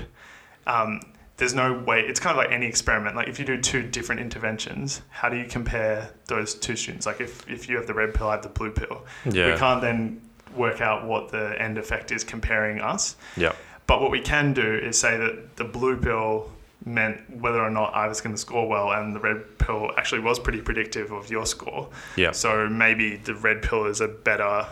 [0.66, 1.00] um,
[1.36, 3.16] there's no way, it's kind of like any experiment.
[3.16, 7.06] Like if you do two different interventions, how do you compare those two students?
[7.06, 9.04] Like if, if you have the red pill, I have the blue pill.
[9.30, 9.52] yeah.
[9.52, 10.20] We can't then
[10.54, 13.16] work out what the end effect is comparing us.
[13.36, 13.54] Yeah.
[13.86, 16.50] But what we can do is say that the blue pill
[16.84, 20.20] meant whether or not I was going to score well, and the red pill actually
[20.20, 21.88] was pretty predictive of your score.
[22.16, 22.32] Yeah.
[22.32, 24.66] So maybe the red pill is a better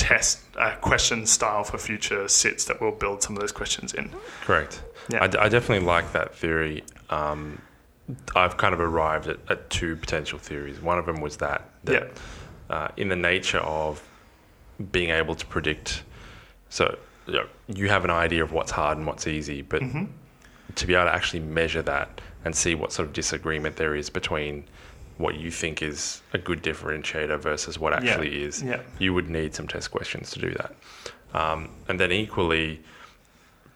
[0.00, 4.10] test uh, question style for future sits that will build some of those questions in.
[4.42, 4.82] Correct.
[5.10, 5.24] Yeah.
[5.24, 6.82] I, d- I definitely like that theory.
[7.10, 7.60] Um,
[8.34, 10.80] I've kind of arrived at, at two potential theories.
[10.80, 12.10] One of them was that, that
[12.70, 14.02] uh, in the nature of
[14.90, 16.02] being able to predict,
[16.70, 20.04] so you, know, you have an idea of what's hard and what's easy, but hmm
[20.76, 24.08] to be able to actually measure that and see what sort of disagreement there is
[24.08, 24.64] between
[25.20, 28.10] what you think is a good differentiator versus what Yeah.
[28.10, 28.80] actually is, Yeah.
[28.98, 30.74] you would need some test questions to do that.
[31.34, 32.80] Um, and then equally,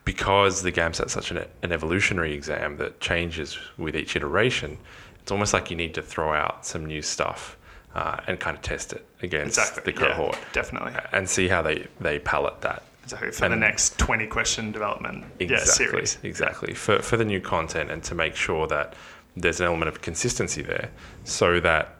[0.03, 4.77] because the GAMSAT's such an, an evolutionary exam that changes with each iteration,
[5.21, 7.57] it's almost like you need to throw out some new stuff
[7.95, 9.93] uh, and kind of test it against Exactly.
[9.93, 10.93] the cohort Yeah, definitely.
[11.11, 12.83] and see how they, they palette that.
[13.03, 13.31] Exactly.
[13.31, 15.85] For the next 20 question development yeah, Exactly.
[15.85, 16.17] series.
[16.23, 16.73] Exactly.
[16.73, 18.95] For, for the new content and to make sure that
[19.35, 20.89] there's an element of consistency there
[21.23, 21.95] so that,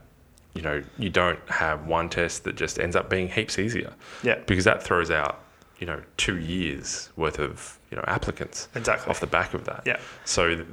[0.53, 3.93] you know, you don't have one test that just ends up being heaps easier
[4.23, 4.35] Yeah.
[4.45, 5.43] because that throws out,
[5.79, 9.09] you know, two years worth of, you know, applicants Exactly.
[9.09, 9.83] off the back of that.
[9.85, 9.99] Yeah.
[10.23, 10.67] So th-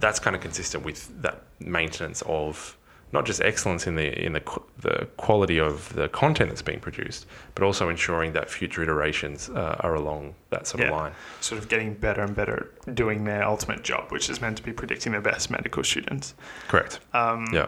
[0.00, 2.76] that's kind of consistent with that maintenance of
[3.12, 4.42] not just excellence in the in the
[4.78, 9.76] the quality of the content that's being produced, but also ensuring that future iterations uh,
[9.80, 10.88] are along that sort Yeah.
[10.88, 11.12] of line.
[11.40, 14.62] Sort of getting better and better at doing their ultimate job, which is meant to
[14.62, 16.34] be predicting the best medical students.
[16.68, 17.00] Correct.
[17.14, 17.66] Um, Yeah.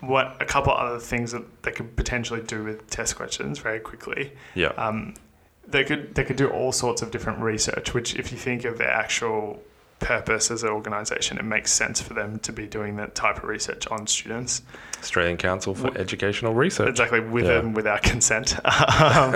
[0.00, 4.32] What a couple other things that they could potentially do with test questions very quickly.
[4.54, 4.68] Yeah.
[4.76, 5.14] Um,
[5.68, 7.94] they could they could do all sorts of different research.
[7.94, 9.62] Which, if you think of the actual
[10.02, 13.44] purpose as an organisation, it makes sense for them to be doing that type of
[13.44, 14.60] research on students.
[15.00, 16.88] Australian Council for Educational Research.
[16.90, 17.58] Exactly, with Yeah.
[17.58, 18.54] and without consent.
[18.64, 19.34] um,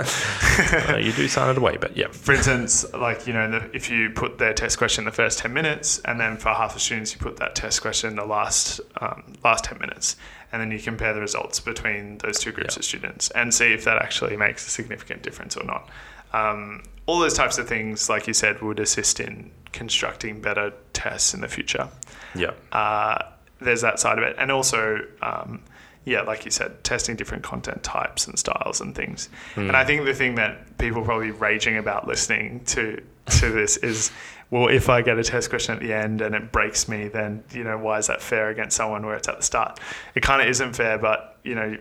[0.89, 2.07] Uh, you do sign it away, but yeah.
[2.11, 5.53] for instance, like you know, the, if you put their test question the first ten
[5.53, 9.23] minutes, and then for half the students you put that test question the last um,
[9.43, 10.15] last ten minutes,
[10.51, 12.79] and then you compare the results between those two groups Yeah.
[12.79, 15.89] of students and see if that actually makes a significant difference or not.
[16.33, 21.35] Um, all those types of things, like you said, would assist in constructing better tests
[21.35, 21.87] in the future.
[22.33, 22.53] Yeah.
[22.71, 23.19] Uh,
[23.61, 25.61] there's that side of it, and also, um,
[26.07, 29.27] yeah, like you said, testing different content types and styles and things.
[29.57, 29.75] And hmm.
[29.75, 33.03] I think the thing that people are probably raging about listening to
[33.39, 34.09] to this is,
[34.49, 37.43] well, if I get a test question at the end and it breaks me, then
[37.51, 39.81] you know why is that fair against someone where it's at the start?
[40.15, 41.77] It kind of isn't fair, but you know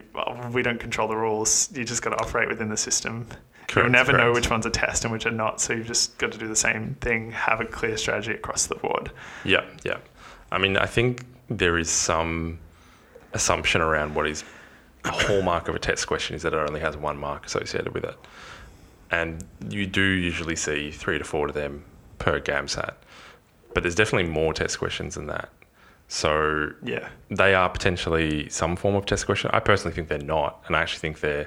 [0.52, 1.70] we don't control the rules.
[1.72, 3.28] You just got to operate within the system.
[3.68, 6.18] You'll Correct, never know which one's are test and which are not, so you've just
[6.18, 7.30] got to do the same thing.
[7.30, 9.12] Have a clear strategy across the board.
[9.44, 9.98] Yeah, yeah.
[10.50, 12.58] I mean, I think there is some
[13.36, 14.42] assumption around what is
[15.04, 18.02] a hallmark of a test question is that it only has one mark associated with
[18.04, 18.16] it.
[19.10, 21.84] And you do usually see three to four of them
[22.18, 22.94] per GAMSAT.
[23.72, 25.48] But there's definitely more test questions than that.
[26.08, 27.08] So Yeah.
[27.30, 29.50] they are potentially some form of test question.
[29.52, 31.46] I personally think they're not, and I actually think they're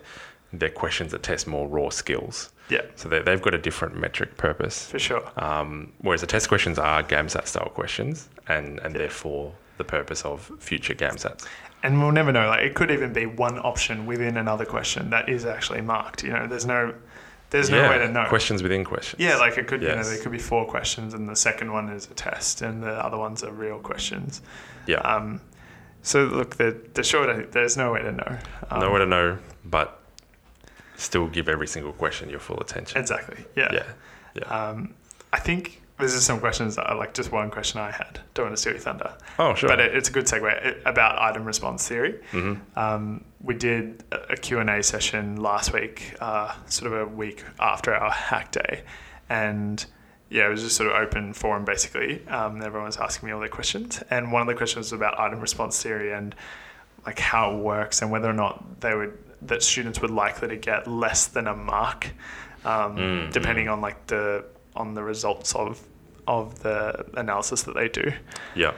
[0.52, 2.49] they're questions that test more raw skills.
[2.69, 4.89] Yeah, So they, they've got a different metric purpose.
[4.89, 5.23] for sure.
[5.38, 10.52] Um, whereas the test questions are GAMSAT style questions, and and therefore the purpose of
[10.60, 11.45] future GAMSATs.
[11.82, 12.48] And we'll never know.
[12.48, 16.24] Like it could even be one option within another question that is actually marked.
[16.24, 16.94] You know, there's no,
[17.52, 18.26] there's no way to know.
[18.28, 19.22] Questions within questions.
[19.22, 19.82] Yeah, like it could.
[19.82, 22.84] You know, there could be four questions, and the second one is a test, and
[22.84, 24.42] the other ones are real questions.
[24.88, 24.98] yeah.
[25.00, 25.42] Um,
[26.02, 28.38] so look, the the short, there's no way to know.
[28.72, 30.00] Um, Nowhere to know, but
[30.98, 33.00] still give every single question your full attention.
[33.00, 33.46] Exactly.
[33.56, 33.70] Yeah.
[33.74, 33.84] Yeah.
[34.36, 34.44] Yeah.
[34.44, 34.94] Um,
[35.32, 37.14] I think there's just some questions that I like.
[37.14, 38.20] Just one question I had.
[38.34, 39.14] Don't want to steal your thunder.
[39.38, 39.70] oh, sure.
[39.70, 42.22] But it, it's a good segue It- about item response theory.
[42.32, 47.44] hmm Um, we did a a Q&A session last week, uh, sort of a week
[47.60, 48.84] after our hack day.
[49.30, 49.86] And
[50.30, 52.26] yeah, it was just sort of open forum basically.
[52.28, 54.02] Um, everyone was asking me all their questions.
[54.10, 56.36] And one of the questions was about item response theory and
[57.06, 60.58] like how it works and whether or not they would, that students would likely to
[60.58, 62.12] get less than a mark,
[62.66, 65.82] um, Mm, depending on like the, on the results of,
[66.30, 68.13] of the analysis that they do.
[68.56, 68.74] Yeah.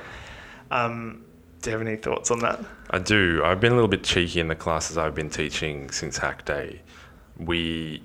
[0.71, 1.25] Um,
[1.61, 2.59] do you have any thoughts on that?
[2.89, 3.41] I do.
[3.43, 6.81] I've been a little bit cheeky in the classes I've been teaching since Hack Day.
[7.37, 8.01] We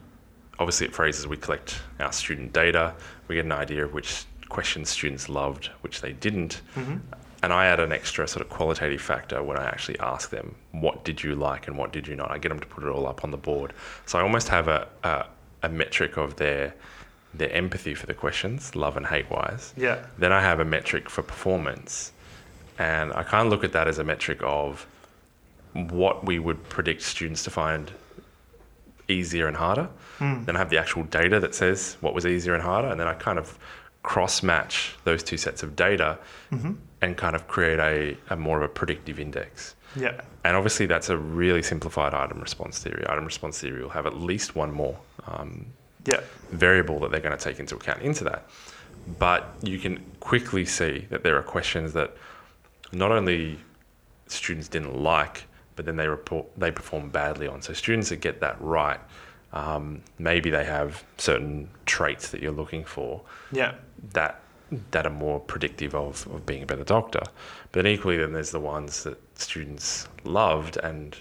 [0.58, 2.94] obviously at Fraser's we collect our student data.
[3.28, 6.60] We get an idea of which questions students loved, which they didn't.
[6.74, 6.96] Mm-hmm.
[7.42, 11.04] And I add an extra sort of qualitative factor when I actually ask them, what
[11.04, 12.32] did you like and what did you not?
[12.32, 13.72] I get them to put it all up on the board.
[14.06, 15.26] So I almost have a, a,
[15.62, 16.74] a metric of their
[17.34, 19.74] their empathy for the questions, love and hate wise.
[19.76, 20.06] Yeah.
[20.18, 22.12] Then I have a metric for performance.
[22.78, 24.86] And I kind of look at that as a metric of
[25.74, 27.90] what we would predict students to find
[29.08, 29.88] easier and harder.
[30.18, 30.46] Mm.
[30.46, 32.88] Then I have the actual data that says what was easier and harder.
[32.88, 33.58] And then I kind of
[34.02, 36.18] cross match those two sets of data
[36.52, 36.74] Mm-hmm.
[37.02, 39.74] and kind of create a, a more of a predictive index.
[39.96, 40.20] Yeah.
[40.44, 43.04] And obviously, that's a really simplified item response theory.
[43.08, 45.66] Item response theory will have at least one more um,
[46.06, 46.20] Yeah.
[46.50, 48.48] variable that they're going to take into account into that.
[49.18, 52.16] But you can quickly see that there are questions that
[52.92, 53.58] not only
[54.26, 55.44] students didn't like,
[55.76, 57.62] but then they report they perform badly on.
[57.62, 59.00] So students that get that right,
[59.52, 63.74] um, maybe they have certain traits that you're looking for Yeah.
[64.12, 64.40] that
[64.90, 67.20] that are more predictive of, of being a better doctor.
[67.70, 71.16] But then equally, then there's the ones that students loved and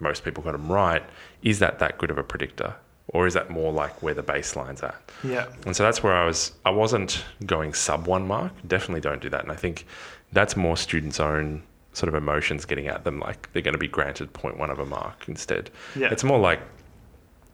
[0.00, 1.02] most people got them right.
[1.42, 2.76] Is that that good of a predictor,
[3.08, 4.94] or is that more like where the baseline's at?
[5.24, 5.46] Yeah.
[5.66, 6.52] And so that's where I was.
[6.64, 8.52] I wasn't going sub one mark.
[8.66, 9.42] Definitely don't do that.
[9.42, 9.86] And I think
[10.32, 11.62] that's more students' own
[11.94, 13.18] sort of emotions getting at them.
[13.20, 15.70] Like they're going to be granted 0.1 of a mark instead.
[15.96, 16.08] Yeah.
[16.12, 16.60] It's more like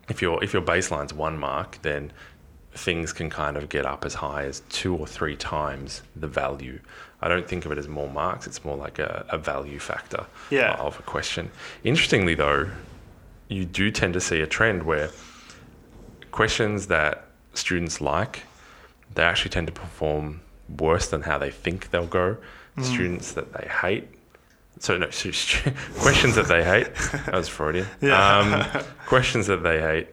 [0.08, 2.12] if your if your baseline's one mark, then
[2.72, 6.80] things can kind of get up as high as two or three times the value.
[7.22, 8.48] I don't think of it as more marks.
[8.48, 10.74] It's more like a, a value factor Yeah.
[10.74, 11.50] of a question.
[11.84, 12.68] Interestingly, though,
[13.48, 15.08] you do tend to see a trend where
[16.44, 18.42] questions that students like,
[19.14, 20.40] they actually tend to perform
[20.78, 22.36] worse than how they think they'll go.
[22.76, 22.84] Mm.
[22.84, 24.08] Students that they hate,
[24.80, 25.70] so no, stu- stu-
[26.00, 26.88] questions that they hate.
[27.26, 27.86] That was Freudian.
[28.00, 28.38] Yeah.
[28.74, 30.08] Um, questions that they hate,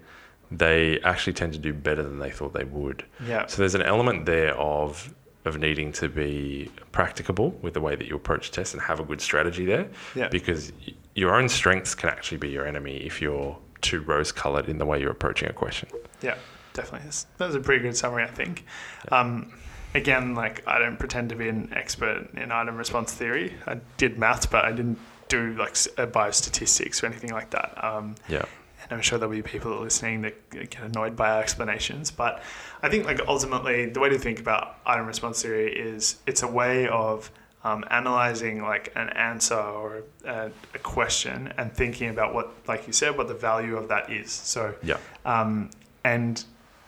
[0.52, 3.04] they actually tend to do better than they thought they would.
[3.26, 3.48] Yeah.
[3.48, 5.12] So there's an element there of
[5.44, 9.04] of needing to be practicable with the way that you approach tests and have a
[9.04, 10.28] good strategy there Yeah.
[10.28, 14.70] because y- your own strengths can actually be your enemy if you're too rose colored
[14.70, 15.90] in the way you're approaching a question.
[16.22, 16.36] Yeah,
[16.74, 17.06] definitely.
[17.06, 18.66] That's, that was a pretty good summary, I think.
[19.12, 19.54] Um,
[19.96, 23.54] again, like I don't pretend to be an expert in item response theory.
[23.68, 27.84] I did maths, but I didn't do like uh, biostatistics or anything like that.
[27.84, 28.44] Um, Yeah.
[28.84, 32.12] and I'm sure there'll be people listening that get annoyed by our explanations.
[32.12, 32.44] But
[32.84, 36.48] I think like ultimately the way to think about item response theory is it's a
[36.48, 37.32] way of
[37.64, 42.94] um, analyzing like an answer or a, a question and thinking about what, like you
[42.94, 44.32] said, what the value of that is.
[44.32, 44.98] So Yeah.
[45.26, 45.70] um,
[46.04, 46.44] and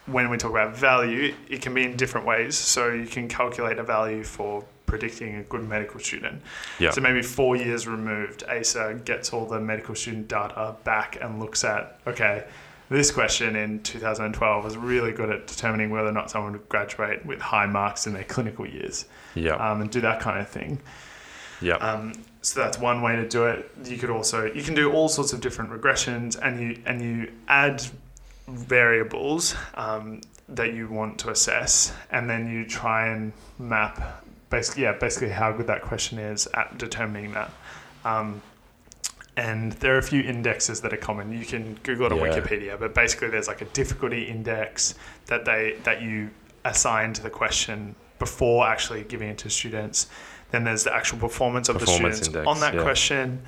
[0.08, 2.56] when we talk about value, it can be in different ways.
[2.58, 6.42] So you can calculate a value for predicting a good medical student.
[6.80, 6.92] Yeah.
[6.92, 11.64] So maybe four years removed, ACER gets all the medical student data back and looks
[11.64, 12.46] at, okay,
[12.94, 17.26] this question in 2012 was really good at determining whether or not someone would graduate
[17.26, 19.56] with high marks in their clinical years Yeah.
[19.56, 20.80] um, and do that kind of thing.
[21.62, 21.76] yeah.
[21.76, 23.72] Um, so that's one way to do it.
[23.86, 27.32] You could also you can do all sorts of different regressions, and you and you
[27.48, 27.82] add
[28.48, 34.92] variables um, that you want to assess, and then you try and map basically yeah
[34.92, 37.50] basically how good that question is at determining that.
[38.06, 38.42] Um,
[39.38, 41.32] and there are a few indexes that are common.
[41.38, 42.28] You can Google it on Yeah.
[42.40, 44.96] Wikipedia, but basically there's like a difficulty index
[45.28, 46.30] that they that you
[46.66, 50.08] assign to the question before actually giving it to students.
[50.52, 52.84] Then there's the actual performance of Performance the students index, on that yeah.
[52.84, 53.42] question.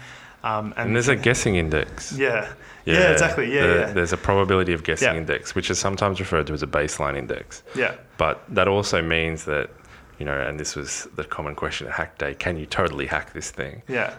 [0.44, 2.12] Um, and, and there's a guessing index.
[2.18, 2.52] yeah.
[2.86, 3.52] yeah, exactly.
[3.54, 5.18] Yeah, There- yeah, There's a probability of guessing Yeah.
[5.20, 7.64] index, which is sometimes referred to as a baseline index.
[7.76, 9.72] yeah, But that also means that,
[10.20, 13.34] you know, and this was the common question at Hack Day can you totally hack
[13.34, 13.82] this thing?
[13.88, 14.14] yeah,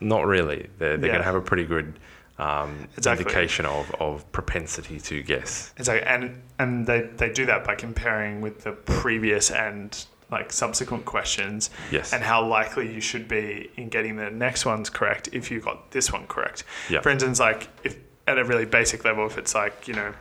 [0.00, 0.68] Not really.
[0.78, 1.14] They're, they're Yeah.
[1.14, 1.98] going to have a pretty good
[2.38, 3.22] um, Exactly.
[3.24, 5.72] indication of, of propensity to guess.
[5.78, 6.06] exactly.
[6.06, 11.70] And and they they do that by comparing with the previous and like subsequent questions
[11.92, 12.12] Yes.
[12.12, 15.92] and how likely you should be in getting the next ones correct if you got
[15.92, 16.64] this one correct.
[16.90, 17.02] Yeah.
[17.02, 20.12] For instance, like if at a really basic level, if it's like, you know,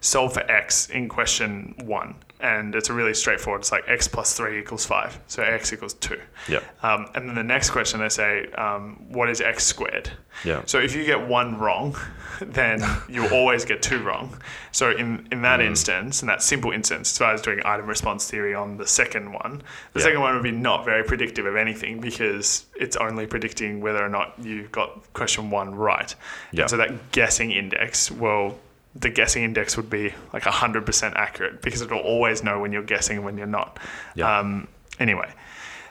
[0.00, 4.36] solve for x in question one, and it's a really straightforward, it's like x plus
[4.36, 6.20] three equals five, so x equals two.
[6.48, 6.60] Yeah.
[6.82, 10.10] Um, and then the next question they say, um, what is x squared?
[10.44, 10.62] Yeah.
[10.66, 11.96] So if you get one wrong,
[12.40, 14.36] then you always get two wrong.
[14.72, 15.66] So in, in that Mm.
[15.68, 19.32] instance, in that simple instance, as far as doing item response theory on the second
[19.32, 19.62] one,
[19.94, 20.04] the Yeah.
[20.04, 24.08] second one would be not very predictive of anything because it's only predicting whether or
[24.10, 26.14] not you got question one right.
[26.52, 26.62] Yeah.
[26.62, 28.58] And so that guessing index, well,
[28.94, 33.16] the guessing index would be like 100% accurate because it'll always know when you're guessing
[33.16, 33.78] and when you're not.
[34.14, 34.38] Yeah.
[34.38, 34.68] Um,
[35.00, 35.30] anyway,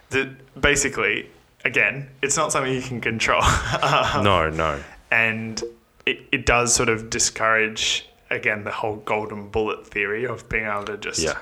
[0.10, 1.30] the, basically,
[1.66, 3.42] again, it's not something you can control.
[3.44, 4.82] Um, no, no.
[5.12, 5.62] and
[6.06, 10.84] it, it does sort of discourage again the whole golden bullet theory of being able
[10.86, 11.38] to just Yeah.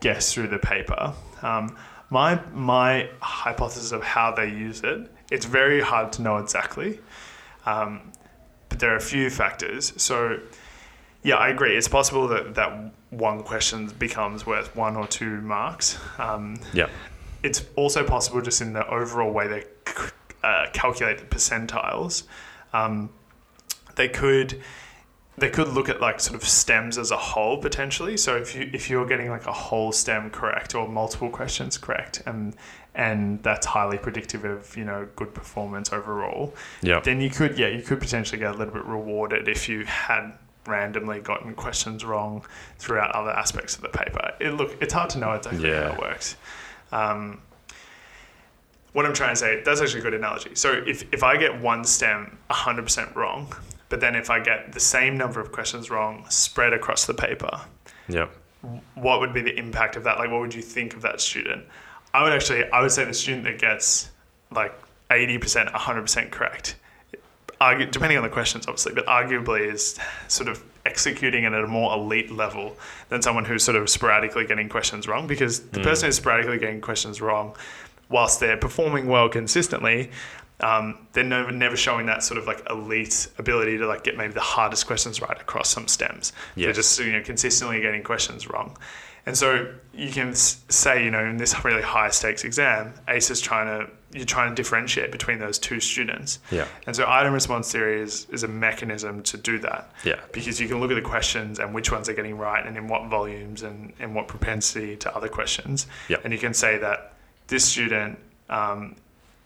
[0.00, 1.76] guess through the paper um,
[2.08, 6.98] my my hypothesis of how they use it it's very hard to know exactly
[7.66, 8.10] um,
[8.70, 10.38] but there are a few factors so
[11.22, 15.98] yeah i agree it's possible that that one question becomes worth one or two marks
[16.18, 16.88] um, Yeah.
[17.42, 20.10] it's also possible just in the overall way they c-
[20.44, 22.22] uh, calculate the percentiles.
[22.72, 23.10] Um,
[23.96, 24.60] they could
[25.36, 28.16] they could look at like sort of stems as a whole potentially.
[28.16, 32.22] So if you if you're getting like a whole stem correct or multiple questions correct,
[32.26, 32.54] and
[32.94, 37.00] and that's highly predictive of you know good performance overall, Yeah.
[37.00, 40.32] then you could yeah you could potentially get a little bit rewarded if you had
[40.66, 42.44] randomly gotten questions wrong
[42.78, 44.32] throughout other aspects of the paper.
[44.40, 45.88] It look it's hard to know exactly Yeah.
[45.88, 46.36] how it works.
[46.92, 47.40] Um,
[48.92, 50.54] what I'm trying to say, that's actually a good analogy.
[50.54, 53.52] So if, if I get one stem 100% wrong,
[53.88, 57.60] but then if I get the same number of questions wrong spread across the paper,
[58.08, 58.26] Yeah.
[58.94, 60.18] what would be the impact of that?
[60.18, 61.64] Like, what would you think of that student?
[62.12, 64.10] I would actually, I would say the student that gets
[64.50, 64.74] like
[65.08, 66.74] 80%, 100% correct,
[67.60, 71.66] argue, depending on the questions, obviously, but arguably is sort of executing it at a
[71.66, 72.76] more elite level
[73.10, 76.80] than someone who's sort of sporadically getting questions wrong because the person who's sporadically getting
[76.80, 77.54] questions wrong,
[78.08, 80.10] whilst they're performing well consistently,
[80.60, 84.32] um, they're never, never showing that sort of like elite ability to like get maybe
[84.32, 86.32] the hardest questions right across some stems.
[86.66, 88.76] They're just you know consistently getting questions wrong,
[89.26, 93.40] and so you can say you know in this really high stakes exam, ACER is
[93.40, 96.40] trying to you're trying to differentiate between those two students.
[96.50, 96.66] Yeah.
[96.86, 100.18] And so item response theory is, is a mechanism to do that Yeah.
[100.32, 102.88] because you can look at the questions and which ones are getting right and in
[102.88, 105.86] what volumes and in what propensity to other questions.
[106.08, 106.16] Yeah.
[106.24, 107.12] And you can say that
[107.46, 108.96] this student, um,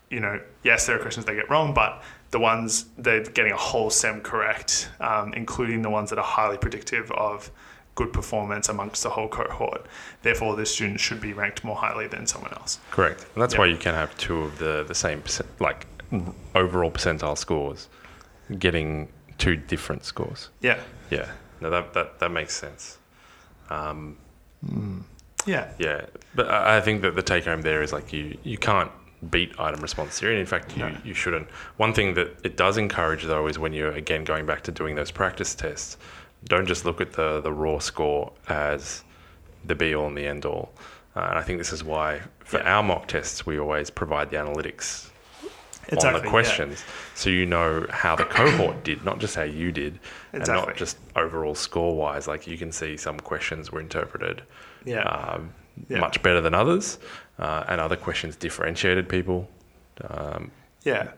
[0.09, 3.57] you know, yes, there are questions they get wrong, but the ones they're getting a
[3.57, 7.51] whole stem correct, um, including the ones that are highly predictive of
[7.95, 9.87] good performance amongst the whole cohort.
[10.23, 12.79] Therefore, this student should be ranked more highly than someone else.
[12.91, 13.25] Correct.
[13.35, 13.61] And that's Yeah.
[13.61, 15.87] why you can have two of the, the same, percent, like
[16.55, 17.89] overall percentile scores,
[18.59, 20.51] getting two different scores.
[20.61, 20.79] Yeah.
[21.11, 21.31] Yeah.
[21.61, 22.99] No, that, that, that makes sense.
[23.71, 24.17] Um,
[25.47, 25.69] Yeah.
[25.79, 28.91] Yeah, but I I think that the take home there is like you you can't
[29.31, 30.35] beat item response theory.
[30.35, 30.97] And in fact, you, No.
[31.05, 31.49] you shouldn't.
[31.77, 34.95] One thing that it does encourage though is when you're again going back to doing
[34.97, 35.99] those practice tests,
[36.47, 39.03] don't just look at the the raw score as
[39.65, 40.73] the be all and the end all.
[41.17, 42.77] Uh, and I think this is why for Yeah.
[42.77, 45.09] our mock tests we always provide the analytics
[45.43, 46.31] on Exactly, the yeah.
[46.31, 46.85] questions,
[47.15, 49.99] so you know how the cohort did, not just how you did,
[50.33, 52.27] and not just overall score wise.
[52.27, 54.43] Like you can see some questions were interpreted
[54.85, 55.03] Yeah.
[55.03, 55.53] um,
[55.89, 55.99] Yeah.
[55.99, 56.99] much better than others,
[57.39, 59.49] uh, and other questions differentiated people
[60.09, 60.51] um,
[60.85, 61.09] yeah.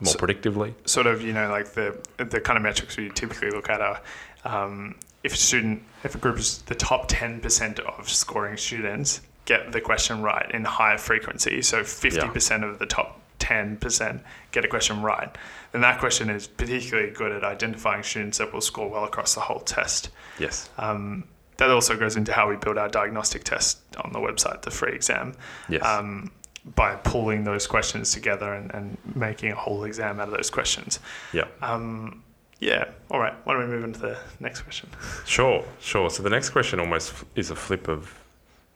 [0.00, 0.74] more So- predictively.
[0.86, 4.00] sort of you know like the the kind of metrics we typically look at are
[4.44, 9.72] um, if a student if a group is the top 10% of scoring students get
[9.72, 14.20] the question right in higher frequency so 50% of the top 10%
[14.52, 15.36] get a question right
[15.72, 19.40] then that question is particularly good at identifying students that will score well across the
[19.40, 20.70] whole test Yes.
[20.78, 21.24] um,
[21.56, 24.92] that also goes into how we build our diagnostic test on the website the free
[24.92, 25.34] exam
[25.68, 25.82] Yes.
[25.84, 26.30] um,
[26.74, 30.98] by pulling those questions together and, and making a whole exam out of those questions
[31.34, 31.44] yeah.
[31.60, 32.22] um,
[32.60, 32.90] yeah.
[33.10, 33.34] All right.
[33.44, 34.88] Why don't we move on to the next question?
[35.26, 35.64] Sure.
[35.80, 36.10] Sure.
[36.10, 38.14] So the next question almost is a flip of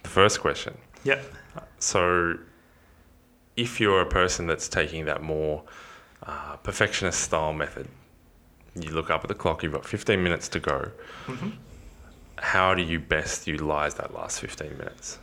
[0.03, 0.77] the first question.
[1.05, 1.21] Yeah.
[1.79, 2.39] So,
[3.57, 5.63] if you're a person that's taking that more
[6.25, 7.89] uh, perfectionist style method,
[8.75, 10.91] you look up at the clock, you've got 15 minutes to go.
[11.27, 11.51] Mm-hmm.
[12.37, 15.19] How do you best utilize that last 15 minutes?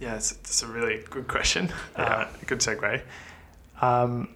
[0.00, 1.72] Yeah, it's, it's a really good question.
[1.98, 2.04] Yeah.
[2.04, 3.02] Uh, good segue.
[3.80, 4.28] Um,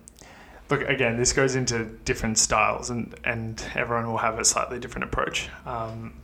[0.70, 5.04] look, again, this goes into different styles, and, and everyone will have a slightly different
[5.04, 5.48] approach.
[5.66, 6.14] Um,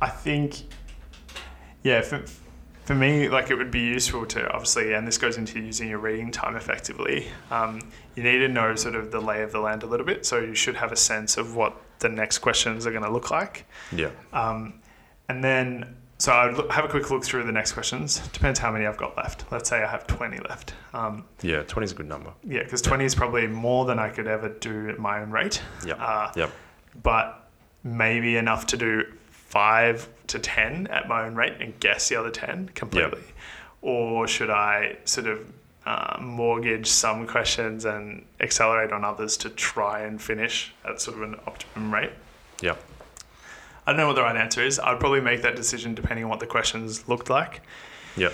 [0.00, 0.62] I think,
[1.82, 2.22] yeah, for,
[2.84, 5.98] for me, like it would be useful to obviously, and this goes into using your
[5.98, 7.26] reading time effectively.
[7.50, 7.80] Um,
[8.14, 10.38] you need to know sort of the lay of the land a little bit, so
[10.38, 13.66] you should have a sense of what the next questions are going to look like.
[13.90, 14.10] Yeah.
[14.32, 14.80] Um,
[15.28, 18.20] and then, so I would have a quick look through the next questions.
[18.28, 19.44] Depends how many I've got left.
[19.52, 20.74] Let's say I have 20 left.
[20.94, 21.62] Um, Yeah.
[21.62, 22.32] 20 is a good number.
[22.44, 25.60] yeah, because 20 is probably more than I could ever do at my own rate.
[25.84, 25.98] Yep.
[26.00, 26.50] Uh, Yep.
[27.02, 27.48] But
[27.84, 32.30] maybe enough to do five to 10 at my own rate and guess the other
[32.30, 33.22] 10 completely.
[33.82, 35.52] Or should I sort of
[35.84, 41.22] uh, mortgage some questions and accelerate on others to try and finish at sort of
[41.22, 42.10] an optimum rate?
[42.62, 42.82] Yep.
[43.86, 44.78] I don't know what the right answer is.
[44.78, 47.62] I'd probably make that decision depending on what the questions looked like.
[48.16, 48.32] Yep.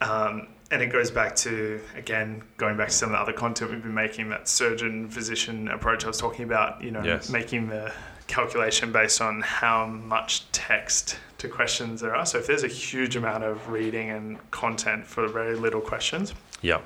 [0.00, 3.70] Um, and it goes back to, again, going back to some of the other content
[3.70, 7.28] we've been making, that surgeon physician approach I was talking about, you know, Yes.
[7.28, 7.92] making the
[8.26, 12.24] calculation based on how much text to questions there are.
[12.24, 16.82] So if there's a huge amount of reading and content for very little questions, Yep.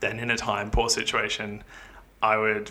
[0.00, 1.64] then in a time poor situation,
[2.20, 2.70] I would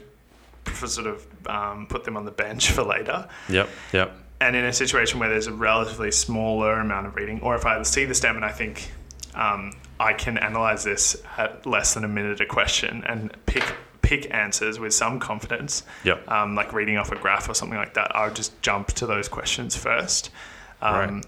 [0.65, 3.27] prefer sort of um, put them on the bench for later.
[3.49, 3.69] Yep.
[3.93, 4.15] Yep.
[4.39, 7.81] And in a situation where there's a relatively smaller amount of reading, or if I
[7.83, 8.91] see the stem and I think
[9.35, 13.63] um, I can analyze this at less than a minute a question and pick
[14.01, 16.29] pick answers with some confidence, Yep.
[16.31, 19.05] um, like reading off a graph or something like that, I would just jump to
[19.05, 20.29] those questions first.
[20.81, 21.25] Um, Right.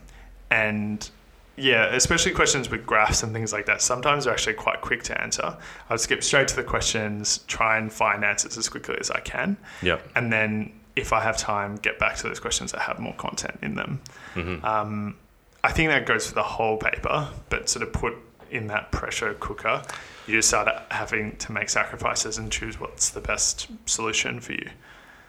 [0.51, 1.10] And
[1.57, 3.82] yeah, especially questions with graphs and things like that.
[3.82, 5.43] Sometimes they're actually quite quick to answer.
[5.89, 9.20] I would skip straight to the questions, try and find answers as quickly as I
[9.20, 10.07] can Yep.
[10.16, 13.59] and then if I have time, get back to those questions that have more content
[13.61, 14.01] in them.
[14.33, 15.15] hmm Um,
[15.63, 18.13] I think that goes for the whole paper, but sort of put
[18.49, 19.81] in that pressure cooker,
[20.25, 24.69] you just start having to make sacrifices and choose what's the best solution for you.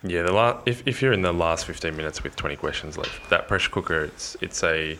[0.03, 3.29] Yeah, the la- if, if you're in the last 15 minutes with 20 questions left,
[3.31, 4.97] that pressure cooker, it's it's a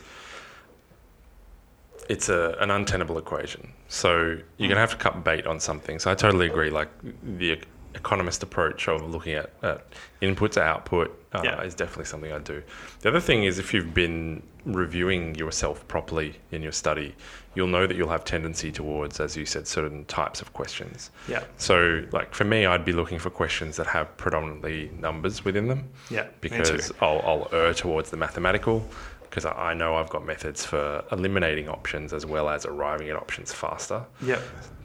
[2.09, 3.73] it's a an untenable equation.
[3.89, 5.99] So you're gonna have to cut bait on something.
[5.99, 6.71] So I totally agree.
[6.71, 6.89] Like
[7.23, 7.61] the
[7.95, 9.85] economist approach of looking at, at
[10.21, 11.63] input to output uh, Yeah.
[11.63, 12.63] is definitely something I do.
[13.01, 17.15] The other thing is if you've been reviewing yourself properly in your study,
[17.55, 21.11] you'll know that you'll have tendency towards, as you said, certain types of questions.
[21.29, 25.67] Yeah, So, like for me, I'd be looking for questions that have predominantly numbers within
[25.69, 26.93] them yeah, because.
[27.01, 28.87] I'll, I'll err towards the mathematical
[29.23, 33.53] because I know I've got methods for eliminating options as well as arriving at options
[33.53, 34.05] faster.
[34.23, 34.41] Yeah,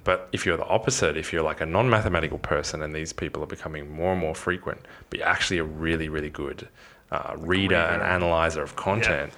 [0.06, 3.43] But if you're the opposite, if you're like a non mathematical person and these people
[3.43, 4.80] are becoming more and more frequent,
[5.10, 6.70] but you're actually a really, really good
[7.12, 9.34] uh, reader and analyzer of content,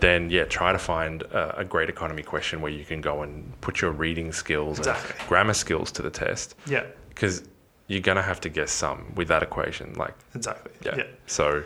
[0.00, 3.52] then yeah, try to find a, a great economy question where you can go and
[3.60, 5.14] put your reading skills Exactly.
[5.18, 7.44] and grammar skills to the test yeah, because
[7.86, 9.92] you're going to have to guess some with that equation.
[9.94, 10.72] Like, exactly.
[10.84, 10.96] yeah.
[10.96, 11.04] yeah.
[11.26, 11.62] So,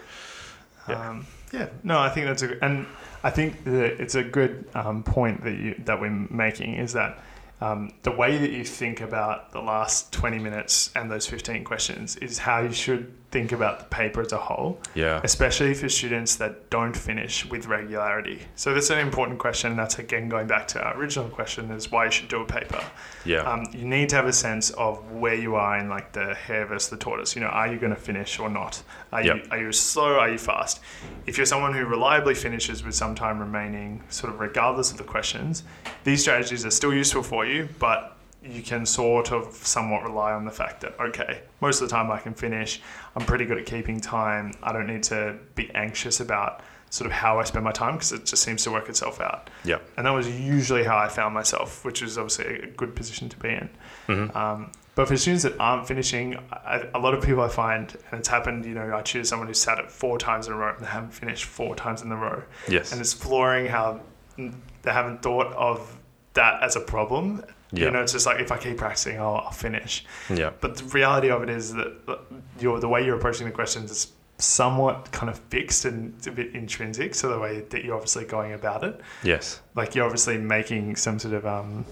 [0.88, 1.10] Yeah.
[1.10, 2.86] Um, yeah, no, I think that's a and
[3.22, 7.18] I think that it's a good um, point that you that we're making is that
[7.60, 12.16] um, the way that you think about the last twenty minutes and those fifteen questions
[12.16, 15.20] is how you should think about the paper as a whole, Yeah.
[15.22, 18.38] especially for students that don't finish with regularity.
[18.54, 19.76] So that's an important question.
[19.76, 22.82] That's again going back to our original question: is why you should do a paper.
[23.26, 23.42] Yeah.
[23.50, 26.64] Um, you need to have a sense of where you are in like the hare
[26.64, 27.34] versus the tortoise.
[27.36, 28.82] You know, are you going to finish or not?
[29.12, 30.18] Are you are you slow?
[30.18, 30.80] Are you fast?
[31.26, 35.04] If you're someone who reliably finishes with some time remaining, sort of regardless of the
[35.04, 35.62] questions,
[36.04, 38.15] these strategies are still useful for you, but
[38.48, 42.10] you can sort of somewhat rely on the fact that okay, most of the time
[42.10, 42.80] I can finish.
[43.14, 44.52] I'm pretty good at keeping time.
[44.62, 48.12] I don't need to be anxious about sort of how I spend my time because
[48.12, 49.50] it just seems to work itself out.
[49.64, 49.78] yeah.
[49.96, 53.36] And that was usually how I found myself, which is obviously a good position to
[53.38, 53.68] be in.
[54.06, 54.36] Mhm.
[54.36, 58.20] Um, but for students that aren't finishing, I, a lot of people I find, and
[58.20, 60.74] it's happened, you know, I choose someone who's sat it four times in a row
[60.74, 62.42] and they haven't finished four times in a row.
[62.68, 62.92] Yes.
[62.92, 64.00] And it's flooring how
[64.36, 65.98] they haven't thought of
[66.34, 67.42] that as a problem.
[67.72, 67.86] Yeah.
[67.86, 70.04] You know, it's just like if I keep practicing, I'll, I'll finish.
[70.30, 70.50] yeah.
[70.60, 72.20] But the reality of it is that
[72.60, 76.54] you're, the way you're approaching the questions is somewhat kind of fixed and a bit
[76.54, 79.60] intrinsic to the way that you're obviously going about it Yes.
[79.74, 81.86] like you're obviously making some sort of um,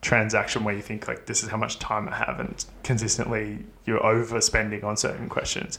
[0.00, 4.00] transaction where you think like this is how much time I have, and consistently you're
[4.00, 5.78] overspending on certain questions.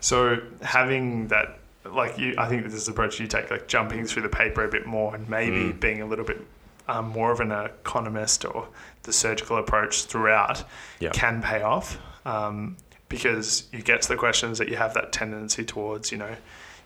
[0.00, 4.04] So having that, like you, I think this is the approach you take, like jumping
[4.06, 5.80] through the paper a bit more, and maybe Mm.
[5.80, 6.40] being a little bit
[6.88, 8.68] um, more of an economist or
[9.02, 10.64] the surgical approach throughout
[11.00, 11.10] Yeah.
[11.10, 12.76] can pay off um,
[13.08, 16.34] because you get to the questions that you have that tendency towards, you know,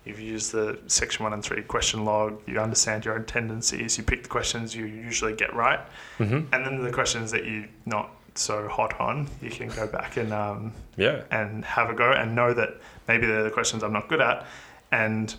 [0.04, 4.04] you've used the section one and three question log, you understand your own tendencies, you
[4.04, 5.80] pick the questions you usually get right,
[6.18, 6.52] Mm-hmm.
[6.52, 10.32] and then the questions that you're not so hot on, you can go back and
[10.32, 11.22] um, Yeah.
[11.30, 12.70] and have a go and know that
[13.08, 14.46] maybe they're the questions I'm not good at,
[14.90, 15.34] and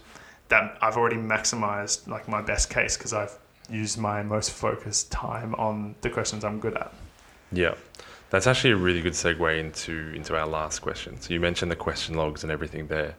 [0.50, 3.38] that I've already maximized like my best case because I've
[3.74, 6.94] used my most focused time on the questions I'm good at.
[7.52, 7.76] Yeah,
[8.30, 11.20] that's actually a really good segue into into our last question.
[11.20, 13.16] So you mentioned the question logs and everything there.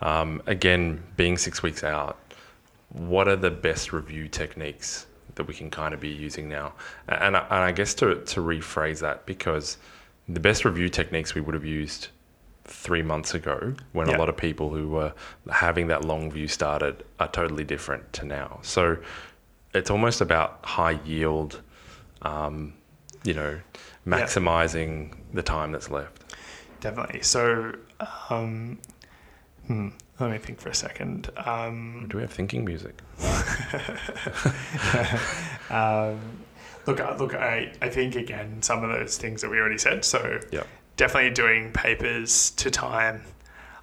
[0.00, 2.18] Um, again, being six weeks out,
[2.90, 5.06] what are the best review techniques
[5.36, 6.74] that we can kind of be using now?
[7.08, 9.78] And I, and I guess to to rephrase that because
[10.28, 12.08] the best review techniques we would have used
[12.64, 14.16] three months ago when Yeah.
[14.16, 15.12] a lot of people who were
[15.50, 18.58] having that long view started are totally different to now.
[18.62, 18.96] So
[19.76, 21.60] it's almost about high yield,
[22.22, 22.74] um,
[23.24, 23.58] you know,
[24.06, 26.22] maximizing the time that's left.
[26.80, 27.22] Definitely.
[27.22, 27.72] So,
[28.30, 28.78] um,
[29.66, 29.88] hmm,
[30.20, 31.30] let me think for a second.
[31.36, 32.94] Um, Do we have thinking music?
[35.70, 36.18] um,
[36.86, 40.04] look, I- look, I, I think again some of those things that we already said.
[40.04, 40.62] So Yeah.
[40.96, 43.22] definitely doing papers to time.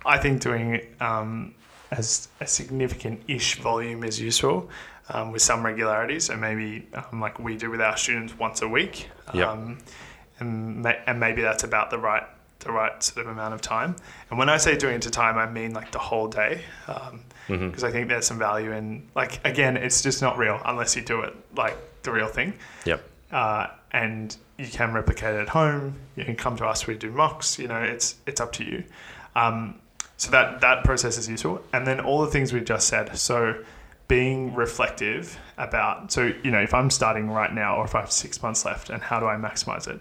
[0.06, 1.56] I think doing um,
[1.92, 4.70] as a significant-ish volume is useful
[5.10, 6.20] um, with some regularity.
[6.20, 9.10] So maybe um, like we do with our students once a week.
[9.54, 9.78] Um,
[10.40, 12.24] and, ma- and maybe that's about the right
[12.60, 13.94] the right sort of amount of time.
[14.30, 16.62] And when I say doing it to time, I mean like the whole day.
[16.88, 20.62] Um, hmm because I think there's some value in like again, it's just not real
[20.66, 22.54] unless you do it like the real thing.
[22.86, 23.04] Yep.
[23.32, 25.96] Uh, and you can replicate it at home.
[26.16, 26.88] You can come to us.
[26.88, 27.60] We do mocks.
[27.60, 28.84] You know, it's it's up to you.
[29.36, 29.76] Um,
[30.18, 33.18] so that that process is useful, and then all the things we've just said.
[33.18, 33.62] So
[34.14, 38.12] being reflective about so you know if I'm starting right now or if I have
[38.12, 40.00] six months left, and how do I maximize it?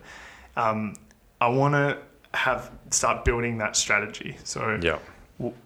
[0.55, 0.97] Um,
[1.41, 1.97] I want to
[2.37, 4.37] have start building that strategy.
[4.45, 4.99] So Yeah.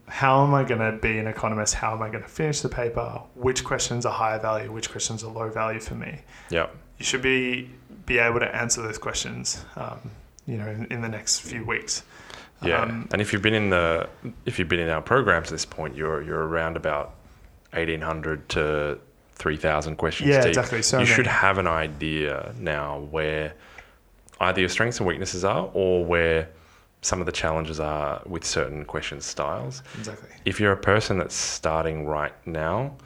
[0.06, 1.74] how am I going to be an economist?
[1.74, 3.20] How am I going to finish the paper?
[3.34, 4.70] Which questions are higher value?
[4.70, 6.20] Which questions are low value for me?
[6.48, 6.68] Yeah.
[6.98, 7.70] You should be
[8.06, 9.98] be able to answer those questions, um,
[10.46, 12.04] you know, in, in the next few weeks.
[12.62, 12.82] Yeah.
[12.82, 14.08] Um, and if you've been in the
[14.44, 17.15] if you've been in our programs at this point, you're you're around about
[17.76, 18.98] eighteen hundred to
[19.34, 20.48] three thousand questions yeah, deep.
[20.48, 20.82] exactly.
[20.82, 21.14] So you many.
[21.14, 23.52] should have an idea now where
[24.40, 26.48] either your strengths and weaknesses are or where
[27.02, 29.82] some of the challenges are with certain question styles.
[29.98, 30.28] exactly.
[30.44, 32.96] If you're a person that's starting right now,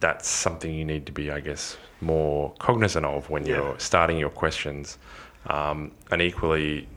[0.00, 3.56] that's something you need to be, I guess, more cognizant of when Yeah.
[3.56, 4.98] you're starting your questions.
[5.46, 6.88] Um, and equally,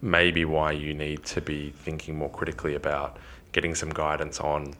[0.00, 3.16] maybe why you need to be thinking more critically about
[3.52, 4.74] getting some guidance on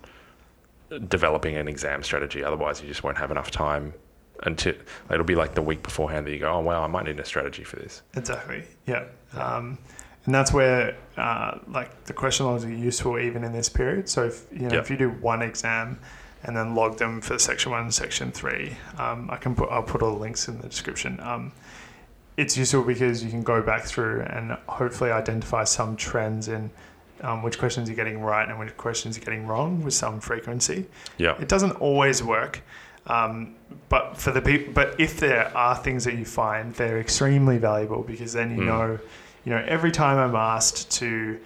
[1.09, 2.43] developing an exam strategy.
[2.45, 3.95] Otherwise, you just won't have enough time
[4.43, 4.74] until
[5.11, 7.24] it'll be like the week beforehand that you go, oh, wow, I might need a
[7.24, 8.03] strategy for this.
[8.14, 8.64] Exactly.
[8.86, 9.05] Yeah.
[9.34, 9.78] Um,
[10.26, 14.09] and that's where uh, like the question logs are useful even in this period.
[14.09, 14.80] So if you know Yeah.
[14.80, 15.99] if you do one exam
[16.43, 19.82] and then log them for section one and section three, um, I can put I'll
[19.82, 21.18] put all the links in the description.
[21.20, 21.53] Um,
[22.36, 26.70] it's useful because you can go back through and hopefully identify some trends in
[27.23, 30.87] um, which questions you're getting right and which questions you're getting wrong with some frequency.
[31.18, 31.37] Yeah.
[31.41, 32.62] It doesn't always work,
[33.07, 33.55] um,
[33.89, 38.03] but for the people, but if there are things that you find, they're extremely valuable
[38.03, 38.66] because then you Mm.
[38.66, 38.99] know,
[39.45, 41.39] you know, every time I'm asked to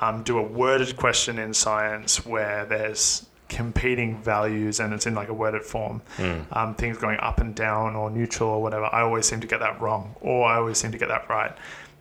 [0.00, 5.28] um, do a worded question in science where there's competing values and it's in like
[5.28, 6.44] a worded form, Mm.
[6.56, 9.60] um, things going up and down or neutral or whatever, I always seem to get
[9.60, 11.52] that wrong or I always seem to get that right.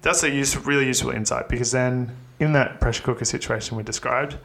[0.02, 4.36] That's a use, really useful insight because then in that pressure cooker situation we described,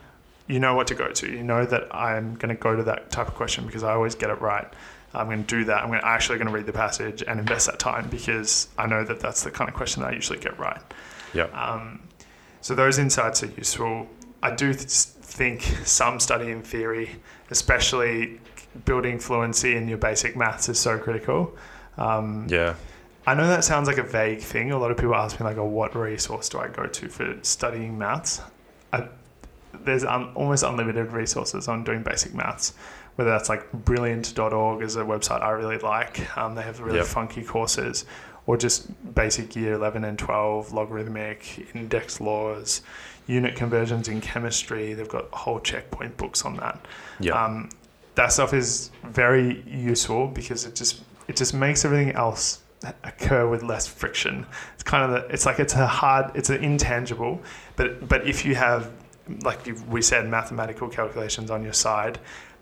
[0.46, 1.26] you know what to go to.
[1.26, 4.14] You know that I'm going to go to that type of question because I always
[4.14, 4.68] get it right.
[5.14, 5.82] I'm going to do that.
[5.82, 8.86] I'm going to actually going to read the passage and invest that time because I
[8.86, 10.80] know that that's the kind of question that I usually get right.
[11.32, 11.44] Yeah.
[11.44, 12.02] Um,
[12.60, 14.06] so those insights are useful.
[14.42, 17.10] I do th- think some study in theory,
[17.50, 18.40] especially
[18.84, 21.56] building fluency in your basic maths, is so critical.
[21.96, 22.74] Um, Yeah.
[23.26, 24.70] I know that sounds like a vague thing.
[24.70, 27.36] A lot of people ask me like, "Oh, what resource do I go to for
[27.42, 28.40] studying maths?"
[28.92, 29.08] I,
[29.84, 32.74] there's un, almost unlimited resources on doing basic maths.
[33.16, 36.36] Whether that's like brilliant.org is a website I really like.
[36.36, 37.06] Um, they have really Yep.
[37.06, 38.04] funky courses,
[38.46, 42.82] or just basic year 11 and 12 logarithmic, index laws,
[43.26, 44.94] unit conversions in chemistry.
[44.94, 46.84] They've got whole checkpoint books on that.
[47.18, 47.42] Yeah.
[47.42, 47.70] Um,
[48.14, 52.60] that stuff is very useful because it just it just makes everything else
[53.04, 54.46] occur with less friction.
[54.74, 57.40] It's kind of the, it's like it's a hard it's an intangible,
[57.76, 58.90] but but if you have
[59.42, 62.18] like we said mathematical calculations on your side,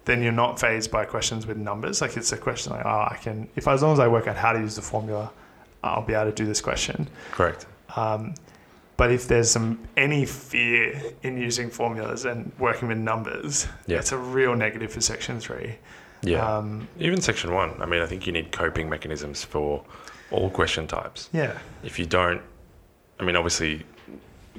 [0.07, 2.01] then you're not fazed by questions with numbers.
[2.01, 4.37] Like it's a question like oh I can if as long as I work out
[4.37, 5.31] how to use the formula,
[5.83, 7.09] I'll be able to do this question.
[7.33, 7.67] Correct.
[7.97, 8.35] Um,
[8.97, 13.99] but if there's some any fear in using formulas and working with numbers, Yeah.
[13.99, 15.75] it's a real negative for section three.
[16.23, 16.57] Yeah.
[16.59, 17.75] Um, Even section one.
[17.83, 19.85] I mean, I think you need coping mechanisms for
[20.31, 21.29] all question types.
[21.33, 21.59] yeah.
[21.83, 22.41] If you don't,
[23.21, 23.85] I mean, obviously,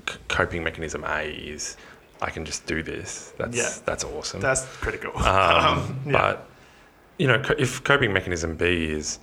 [0.07, 1.75] c- coping mechanism A is
[2.21, 3.33] I can just do this.
[3.37, 3.69] That's Yeah.
[3.85, 4.41] that's awesome.
[4.41, 5.11] That's critical.
[5.17, 6.11] Um, yeah.
[6.11, 6.49] But
[7.17, 9.19] you know, co- if coping mechanism B is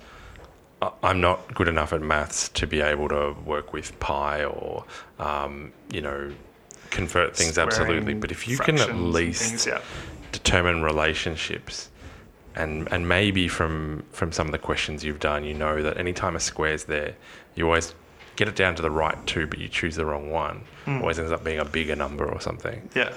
[1.01, 4.83] I'm not good enough at maths to be able to work with pi or
[5.19, 6.31] um, you know
[6.89, 9.81] convert things absolutely, but if you can at least things, yeah.
[10.31, 11.89] determine relationships
[12.55, 16.35] and and maybe from from some of the questions you've done you know that anytime
[16.35, 17.15] a square's there
[17.55, 17.93] you always
[18.35, 20.99] get it down to the right two but you choose the wrong one Mm.
[21.01, 23.13] always ends up being a bigger number or something yeah.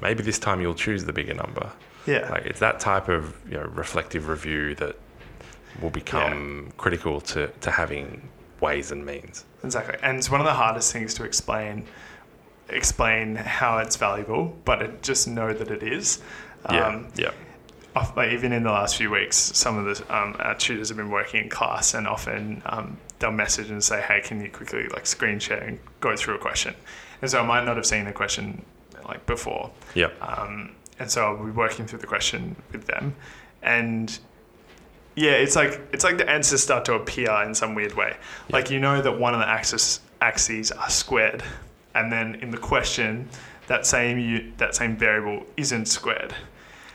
[0.00, 1.70] maybe this time you'll choose the bigger number
[2.06, 2.28] Yeah.
[2.30, 4.96] like it's that type of you know reflective review that
[5.82, 8.28] will become critical to to having
[8.60, 9.96] ways and means Exactly.
[10.02, 11.84] And it's one of the hardest things to explain
[12.70, 16.20] explain how it's valuable, but it, just know that it is.
[16.70, 17.34] yeah Um, yeah off-
[18.16, 21.10] like even in the last few weeks, some of the um, our tutors have been
[21.10, 25.06] working in class, and often um, they'll message and say, "Hey, can you quickly like
[25.06, 26.74] screen share and go through a question?"
[27.22, 28.64] And so I might not have seen the question
[29.06, 33.14] like before, yeah um, and so I'll be working through the question with them,
[33.62, 34.18] and
[35.16, 38.16] yeah, it's like it's like the answers start to appear in some weird way.
[38.50, 41.42] Like you know that one of the axis axes are squared,
[41.94, 43.28] and then in the question,
[43.66, 46.34] that same that same variable isn't squared.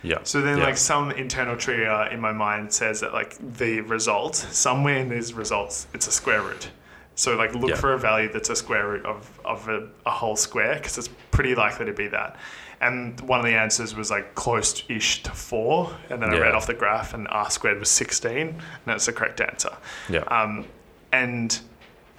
[0.06, 0.64] Yeah So then, yeah.
[0.66, 5.34] like some internal trigger in my mind says that like the result somewhere in these
[5.34, 6.70] results, it's a square root.
[7.16, 7.76] So like look Yeah.
[7.84, 11.10] for a value that's a square root of of a, a whole square because it's
[11.32, 12.36] pretty likely to be that.
[12.82, 16.68] And one of the answers was like close-ish to four, and then I read off
[16.68, 19.74] the graph, and r squared was sixteen, and that's the correct answer.
[20.10, 20.66] yeah Um,
[21.14, 21.58] and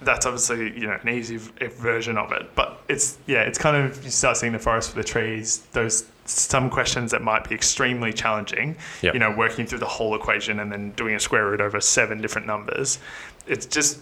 [0.01, 3.77] that's obviously you know an easy v- version of it, but it's yeah, it's kind
[3.77, 5.59] of you start seeing the forest for the trees.
[5.73, 9.13] Those some questions that might be extremely challenging, Yep.
[9.13, 12.21] you know, working through the whole equation and then doing a square root over seven
[12.21, 12.99] different numbers.
[13.47, 13.99] It's just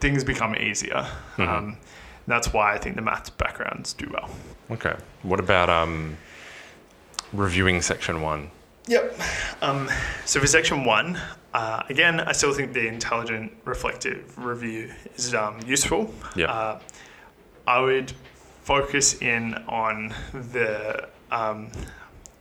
[0.00, 1.06] things become easier.
[1.36, 1.48] Mhm.
[1.48, 1.76] Um,
[2.26, 4.28] that's why I think the maths backgrounds do well.
[4.70, 6.16] okay what about um
[7.32, 8.50] reviewing section one
[8.88, 9.18] Yep.
[9.62, 9.88] Um,
[10.26, 11.20] so for section one,
[11.52, 16.14] uh, again, I still think the intelligent reflective review is um, useful.
[16.36, 16.46] Yeah.
[16.52, 16.78] Uh,
[17.66, 18.12] I would
[18.62, 21.70] focus in on the um,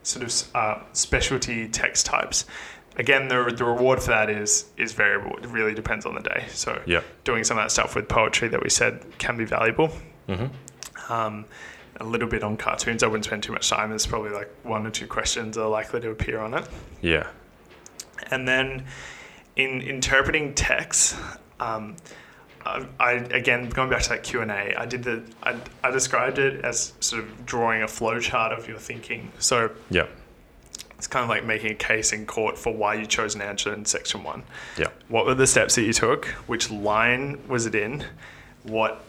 [0.04, 2.46] sort of uh, specialty text types.
[2.98, 5.38] Again, the, the reward for that is is variable.
[5.38, 6.46] It really depends on the day.
[6.50, 9.92] So yeah doing some of that stuff with poetry that we said can be valuable.
[10.30, 11.12] mm-hmm.
[11.12, 11.46] Um,
[12.00, 13.04] a little bit on cartoons.
[13.04, 13.90] I wouldn't spend too much time.
[13.90, 16.68] There's probably like one or two questions that are likely to appear on it.
[17.02, 17.28] yeah
[18.32, 18.86] And then
[19.56, 21.16] in interpreting text,
[21.60, 21.96] um,
[22.66, 25.92] I, I again going back to that Q and A, I did the I, I
[25.92, 29.32] described it as sort of drawing a flowchart of your thinking.
[29.40, 30.08] So yeah
[30.98, 33.74] it's kind of like making a case in court for why you chose an answer
[33.74, 34.44] in section one.
[34.78, 36.26] yeah What were the steps that you took?
[36.48, 38.04] Which line was it in?
[38.64, 39.04] What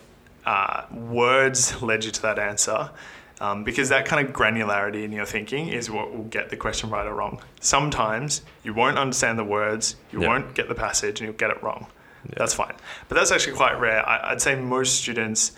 [0.44, 2.90] uh, words led you to that answer?
[3.40, 6.90] Um, because that kind of granularity in your thinking is what will get the question
[6.90, 7.40] right or wrong.
[7.61, 10.28] Sometimes you won't understand the words, you Yeah.
[10.28, 11.86] won't get the passage, and you'll get it wrong.
[12.37, 12.74] That's fine.
[13.09, 14.07] But that's actually quite rare.
[14.09, 15.53] I, I'd say most students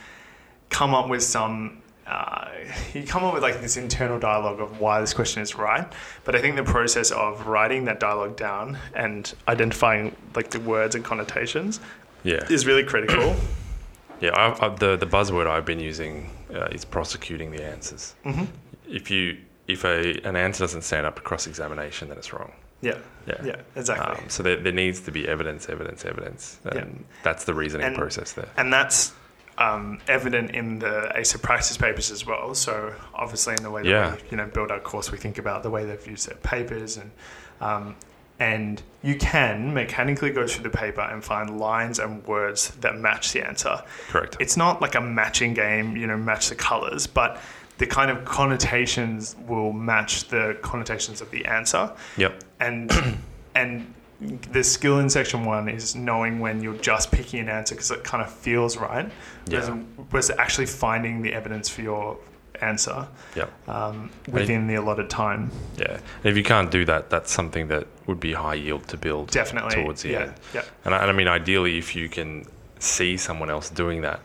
[0.71, 2.49] come up with some uh,
[2.95, 5.87] you come up with like this internal dialogue of why this question is right.
[6.25, 10.95] But I think the process of writing that dialogue down and identifying like the words
[10.95, 11.81] and connotations
[12.25, 12.45] Yeah.
[12.51, 13.37] is really critical.
[14.21, 14.31] Yeah.
[14.35, 18.17] I, I, the the buzzword I've been using uh, is prosecuting the answers.
[18.25, 18.47] hmm
[18.89, 19.37] If you
[19.69, 22.51] if a an answer doesn't stand up to cross examination, then it's wrong.
[22.81, 23.35] Yeah, Yeah.
[23.45, 24.23] yeah, exactly.
[24.25, 27.07] Um, so there, there needs to be evidence, evidence, evidence, and Yeah.
[27.23, 28.49] that's the reasoning And- process there.
[28.57, 29.13] and that's
[29.59, 32.55] um, evident in the ACER practice papers as well.
[32.55, 34.15] So obviously, in the way that Yeah.
[34.15, 36.97] we you know build our course, we think about the way they've used their papers,
[36.97, 37.11] and
[37.61, 37.97] um,
[38.39, 43.33] and you can mechanically go through the paper and find lines and words that match
[43.33, 43.83] the answer.
[44.11, 44.37] Correct.
[44.39, 47.41] It's not like a matching game, you know, match the colors, but
[47.79, 52.43] the kind of connotations will match the connotations of the answer Yep.
[52.61, 52.91] and
[53.55, 53.95] and
[54.51, 58.03] the skill in section one is knowing when you're just picking an answer because it
[58.03, 59.09] kind of feels right,
[59.49, 59.75] whereas, Yeah.
[60.11, 62.17] whereas actually finding the evidence for your
[62.61, 63.07] answer
[63.37, 63.69] Yep.
[63.69, 65.53] um, within the allotted time.
[65.79, 65.93] Yeah.
[65.93, 69.31] And if you can't do that, that's something that would be high yield to build
[69.31, 70.35] Definitely, towards the yeah, end.
[70.53, 72.45] yeah, And I, and I mean, ideally, if you can
[72.81, 74.21] see someone else doing that,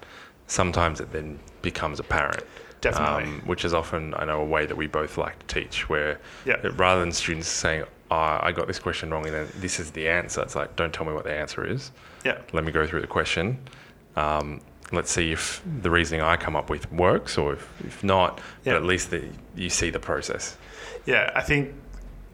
[0.47, 2.43] sometimes it then becomes apparent.
[2.83, 5.89] Definitely, Um, which is often, I know, a way that we both like to teach,
[5.89, 9.79] where yeah, rather than students saying, oh, I got this question wrong and then this
[9.79, 11.91] is the answer, it's like, don't tell me what the answer is.
[12.23, 13.57] yeah, Let me go through the question.
[14.15, 14.61] Um,
[14.91, 18.73] let's see if the reasoning I come up with works or if, if not, Yeah.
[18.73, 19.23] but at least the,
[19.55, 20.55] you see the process.
[21.05, 21.31] yeah.
[21.35, 21.73] I think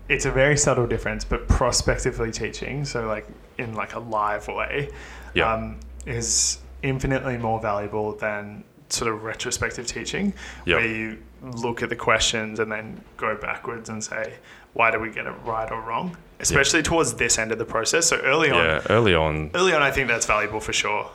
[0.10, 3.28] it's a very subtle difference, but prospectively teaching, so like
[3.58, 4.90] in like a live way,
[5.36, 5.54] Yeah.
[5.54, 10.34] um, is infinitely more valuable than sort of retrospective teaching,
[10.66, 10.78] Yep.
[10.78, 14.34] where you look at the questions and then go backwards and say,
[14.74, 16.16] why do we get it right or wrong?
[16.40, 18.06] Especially towards this end of the process.
[18.06, 21.10] So early on, Yeah, early on, early on, I think that's valuable for sure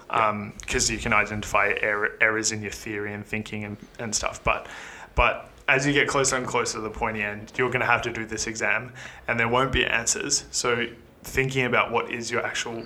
[0.60, 4.42] because you can identify error, errors in your theory and thinking and, and stuff.
[4.44, 4.66] But
[5.14, 8.02] but as you get closer and closer to the pointy end, you're going to have
[8.02, 8.92] to do this exam,
[9.28, 10.44] and there won't be answers.
[10.50, 10.86] So
[11.22, 12.84] thinking about what is your actual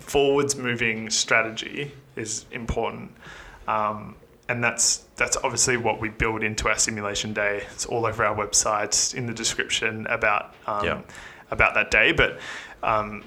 [0.00, 3.12] forwards moving strategy is important.
[3.68, 4.16] Um,
[4.48, 7.64] and that's that's obviously what we build into our simulation day.
[7.72, 11.00] It's all over our website in the description about um, Yeah.
[11.50, 12.12] about that day.
[12.12, 12.38] But
[12.82, 13.24] um,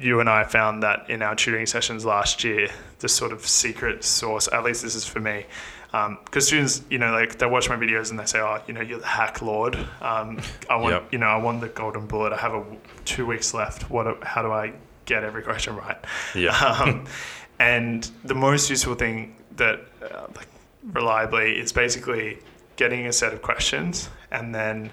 [0.00, 4.04] you and I found that in our tutoring sessions last year, the sort of secret
[4.04, 5.46] source, at least this is for me,
[6.24, 8.82] because students, you know, like they watch my videos and they say, "Oh, you know,
[8.82, 9.76] you're the hack lord.
[10.02, 11.12] Um, I want, Yep.
[11.12, 12.32] you know, I want the golden bullet.
[12.32, 12.64] I have a
[13.06, 13.88] two weeks left.
[13.90, 14.22] What?
[14.22, 14.72] How do I
[15.06, 15.96] get every question right?"
[16.34, 16.50] yeah,
[16.84, 17.06] um,
[17.58, 20.48] and the most useful thing that uh, like
[20.82, 22.38] reliably is basically
[22.76, 24.90] getting a set of questions and then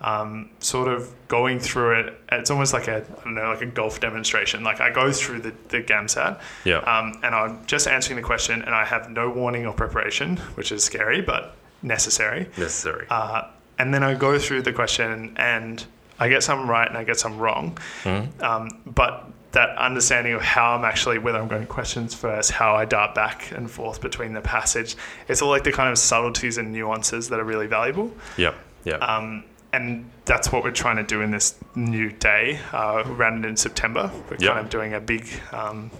[0.00, 2.20] um, sort of going through it.
[2.32, 4.64] It's almost like a I don't know like a golf demonstration.
[4.64, 8.62] Like I go through the the GAMSAT yeah, um, and I'm just answering the question
[8.62, 12.48] and I have no warning or preparation, which is scary but necessary.
[12.56, 13.06] necessary.
[13.10, 13.44] Uh,
[13.78, 15.84] and then I go through the question and
[16.18, 17.78] I get some right and I get some wrong.
[18.04, 18.42] Mhm.
[18.42, 22.84] Um, but that understanding of how I'm actually, whether I'm going questions first, how I
[22.86, 24.96] dart back and forth between the passage,
[25.28, 28.12] it's all like the kind of subtleties and nuances that are really valuable.
[28.38, 28.96] Yeah, yeah.
[28.96, 29.44] Um,
[29.74, 32.60] and that's what we're trying to do in this new day.
[32.72, 34.10] Uh, ran in September.
[34.30, 34.52] We're Yep.
[34.52, 35.90] kind of doing a big, um,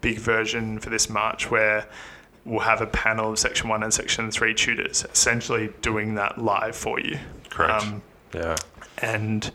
[0.00, 1.86] big version for this March where
[2.44, 6.74] we'll have a panel of Section 1 and Section 3 tutors essentially doing that live
[6.74, 7.18] for you.
[7.50, 7.82] correct.
[7.84, 8.02] Um,
[8.34, 8.56] yeah,
[8.98, 9.50] and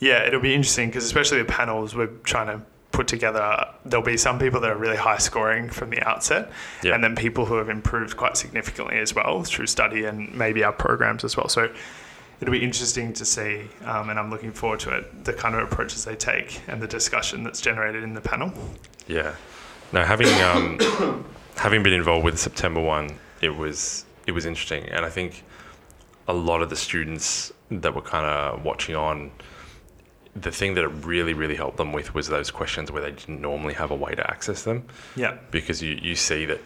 [0.00, 4.16] yeah, it'll be interesting because especially the panels we're trying to put together, there'll be
[4.16, 6.50] some people that are really high scoring from the outset,
[6.82, 6.94] Yeah.
[6.94, 10.72] and then people who have improved quite significantly as well through study and maybe our
[10.72, 11.48] programs as well.
[11.48, 11.70] So
[12.40, 15.62] it'll be interesting to see, um, and I'm looking forward to it, the kind of
[15.62, 18.52] approaches they take and the discussion that's generated in the panel.
[19.06, 19.34] yeah.
[19.92, 21.24] Now having um,
[21.56, 25.42] having been involved with September one, it was it was interesting, and I think
[26.28, 29.32] a lot of the students that were kind of watching on.
[30.36, 33.40] The thing that it really, really helped them with was those questions where they didn't
[33.40, 34.84] normally have a way to access them.
[35.16, 36.60] Yeah, because you, you see that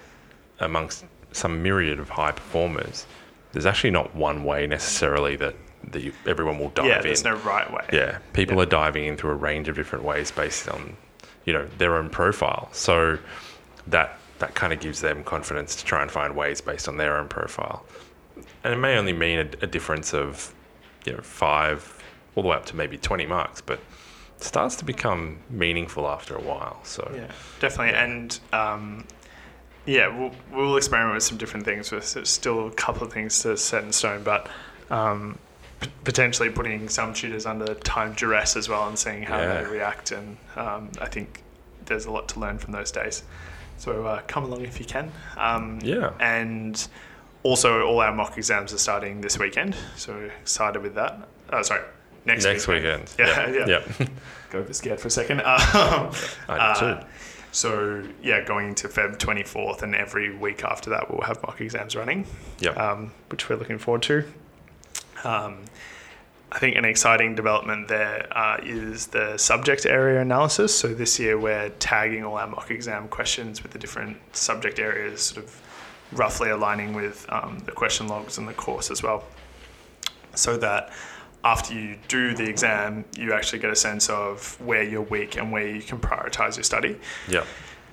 [0.61, 3.07] amongst some myriad of high performers,
[3.53, 5.55] there's actually not one way necessarily that,
[5.93, 7.03] that you, everyone will dive yeah, in.
[7.05, 7.85] there's no right way.
[7.93, 8.62] yeah, people Yeah.
[8.65, 10.97] are diving in through a range of different ways based on,
[11.47, 12.69] you know, their own profile.
[12.73, 13.19] So
[13.87, 17.17] that that kind of gives them confidence to try and find ways based on their
[17.17, 17.85] own profile.
[18.65, 20.53] And it may only mean a, a difference of,
[21.07, 21.93] you know, five
[22.35, 23.78] all the way up to maybe 20 marks, but
[24.37, 26.80] it starts to become meaningful after a while.
[26.85, 27.30] So Yeah,
[27.61, 27.95] definitely.
[27.95, 29.07] And um,
[29.87, 31.91] yeah, we'll, we'll experiment with some different things.
[31.91, 34.49] There's still a couple of things to set in stone, but
[34.91, 35.39] um,
[35.80, 39.62] p- potentially putting some tutors under time duress as well and seeing how Yeah.
[39.62, 40.11] they react.
[40.12, 41.43] And um, I think
[41.87, 43.22] there's a lot to learn from those days.
[43.76, 45.12] So uh, come along if you can.
[45.37, 46.12] Um, yeah.
[46.20, 46.87] and
[47.43, 51.28] also, all our mock exams are starting this weekend, so excited with that.
[51.53, 51.82] Oh, sorry,
[52.27, 53.12] next Next weekend.
[53.18, 53.68] Yeah, Yep.
[53.68, 53.83] yeah.
[53.99, 54.11] Yep.
[54.51, 55.41] Go scared for a second.
[55.45, 56.11] Um,
[56.49, 57.07] I do uh, too.
[57.53, 61.97] so yeah, going into Feb 24th, and every week after that, we'll have mock exams
[61.97, 62.27] running,
[62.61, 62.77] Yep.
[62.79, 64.25] um, which we're looking forward to.
[65.25, 65.64] Um,
[66.53, 70.77] I think an exciting development there uh, is the subject area analysis.
[70.77, 75.20] So this year we're tagging all our mock exam questions with the different subject areas,
[75.22, 75.61] sort of
[76.12, 79.25] roughly aligning with um, the question logs in the course as well,
[80.35, 80.91] so that
[81.45, 85.53] after you do the exam, you actually get a sense of where you're weak and
[85.53, 86.99] where you can prioritize your study.
[87.28, 87.47] Yep.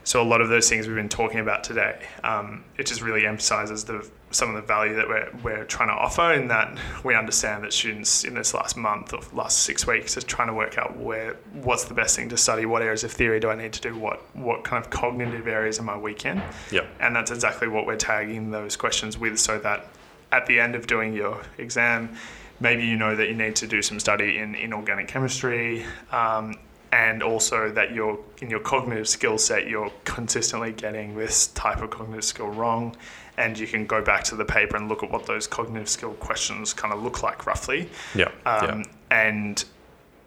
[0.03, 3.25] So a lot of those things we've been talking about today, um, it just really
[3.27, 7.13] emphasises the some of the value that we're, we're trying to offer in that we
[7.13, 10.77] understand that students in this last month or last six weeks are trying to work
[10.77, 13.73] out where what's the best thing to study, what areas of theory do I need
[13.73, 16.41] to do, what what kind of cognitive areas am I weak in,
[16.71, 16.87] Yep.
[17.01, 19.87] and that's exactly what we're tagging those questions with, so that
[20.31, 22.15] at the end of doing your exam,
[22.61, 26.55] maybe you know that you need to do some study in inorganic chemistry, um,
[26.93, 31.89] and also that you're in your cognitive skill set, you're consistently getting this type of
[31.89, 32.95] cognitive skill wrong,
[33.37, 36.13] and you can go back to the paper and look at what those cognitive skill
[36.13, 38.33] questions kind of look like roughly, Yep.
[38.45, 38.87] um, yep.
[39.09, 39.65] and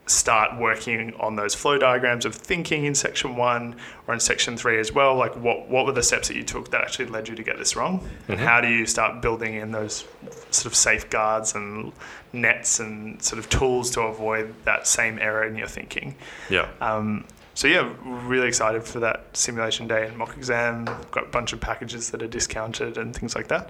[0.07, 3.75] start working on those flow diagrams of thinking in section one
[4.07, 5.15] or in section three as well.
[5.15, 7.57] Like, what what were the steps that you took that actually led you to get
[7.57, 10.05] this wrong, and how do you start building in those
[10.51, 11.91] sort of safeguards and
[12.33, 16.15] nets and sort of tools to avoid that same error in your thinking.
[16.49, 16.81] Yep.
[16.81, 20.85] Um, so yeah, really excited for that simulation day and mock exam.
[21.11, 23.69] Got a bunch of packages that are discounted and things like that.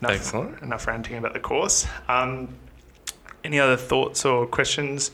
[0.00, 0.62] Enough, Excellent.
[0.62, 1.86] Enough ranting about the course.
[2.08, 2.48] Um,
[3.44, 5.10] any other thoughts or questions?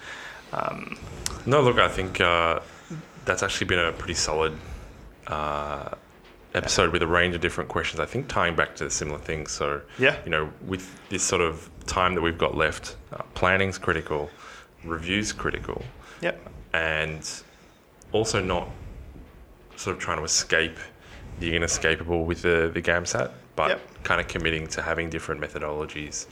[0.55, 0.97] Um,
[1.47, 2.61] No, look, I think uh,
[3.25, 4.57] that's actually been a pretty solid
[5.27, 5.91] uh,
[6.55, 8.01] episode with a range of different questions.
[8.01, 9.51] I think tying back to similar things.
[9.53, 13.79] So, yeah, you know, with this sort of time that we've got left, uh, planning's
[13.79, 14.31] critical,
[14.85, 15.83] review's critical,
[16.23, 16.41] yep,
[16.73, 17.29] and
[18.13, 18.69] also not
[19.77, 20.79] sort of trying to escape
[21.41, 23.81] the inescapable with the, the GAMSAT, but Yep.
[24.05, 26.27] kind of committing to having different methodologies,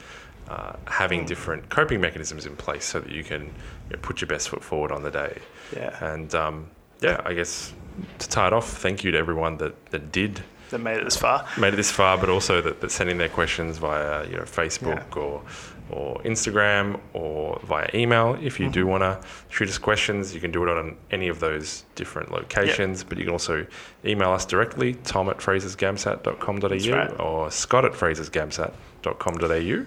[0.53, 4.28] uh, having different coping mechanisms in place so that you can you know, put your
[4.34, 5.34] best foot forward on the day.
[5.74, 6.12] yeah.
[6.12, 6.57] And um,
[7.00, 7.72] yeah, I guess
[8.18, 10.32] to tie it off, thank you to everyone that, that did
[10.70, 11.38] That made it this far.
[11.59, 15.16] made it this far, but also that, that sending their questions via you know Facebook
[15.16, 15.42] or
[15.90, 18.28] or Instagram or via email.
[18.40, 18.72] If you Mm-hmm.
[18.80, 19.20] do want to
[19.55, 23.05] shoot us questions, you can do it on any of those different locations.
[23.05, 23.66] But you can also
[24.05, 27.20] email us directly, tom at frasersgamsat.com.au right.
[27.20, 29.84] or scott at frasersgamsat.com.au.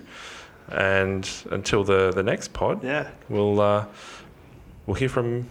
[0.70, 3.86] And until the, the next pod, Yeah, we'll uh,
[4.86, 5.48] we'll hear from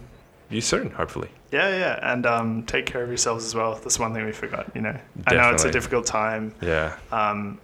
[0.49, 1.29] you soon, hopefully.
[1.51, 1.99] yeah, yeah.
[2.13, 3.75] And um, take care of yourselves as well.
[3.75, 4.69] That's one thing we forgot.
[4.75, 4.97] You know,
[5.27, 6.53] I know it's a difficult time.
[6.61, 6.97] Yeah.
[7.11, 7.59] Um,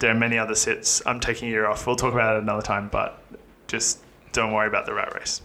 [0.00, 1.02] there are many other sits.
[1.06, 1.86] I'm taking a year off.
[1.86, 3.20] We'll talk about it another time, but
[3.68, 3.98] just
[4.32, 5.40] don't worry about the rat race.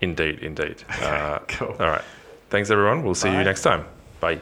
[0.00, 0.82] Indeed, indeed.
[1.02, 1.74] Uh, cool.
[1.80, 2.04] All right.
[2.50, 3.02] Thanks, everyone.
[3.02, 3.38] We'll see Bye.
[3.38, 3.84] you next time.
[4.20, 4.40] Bye.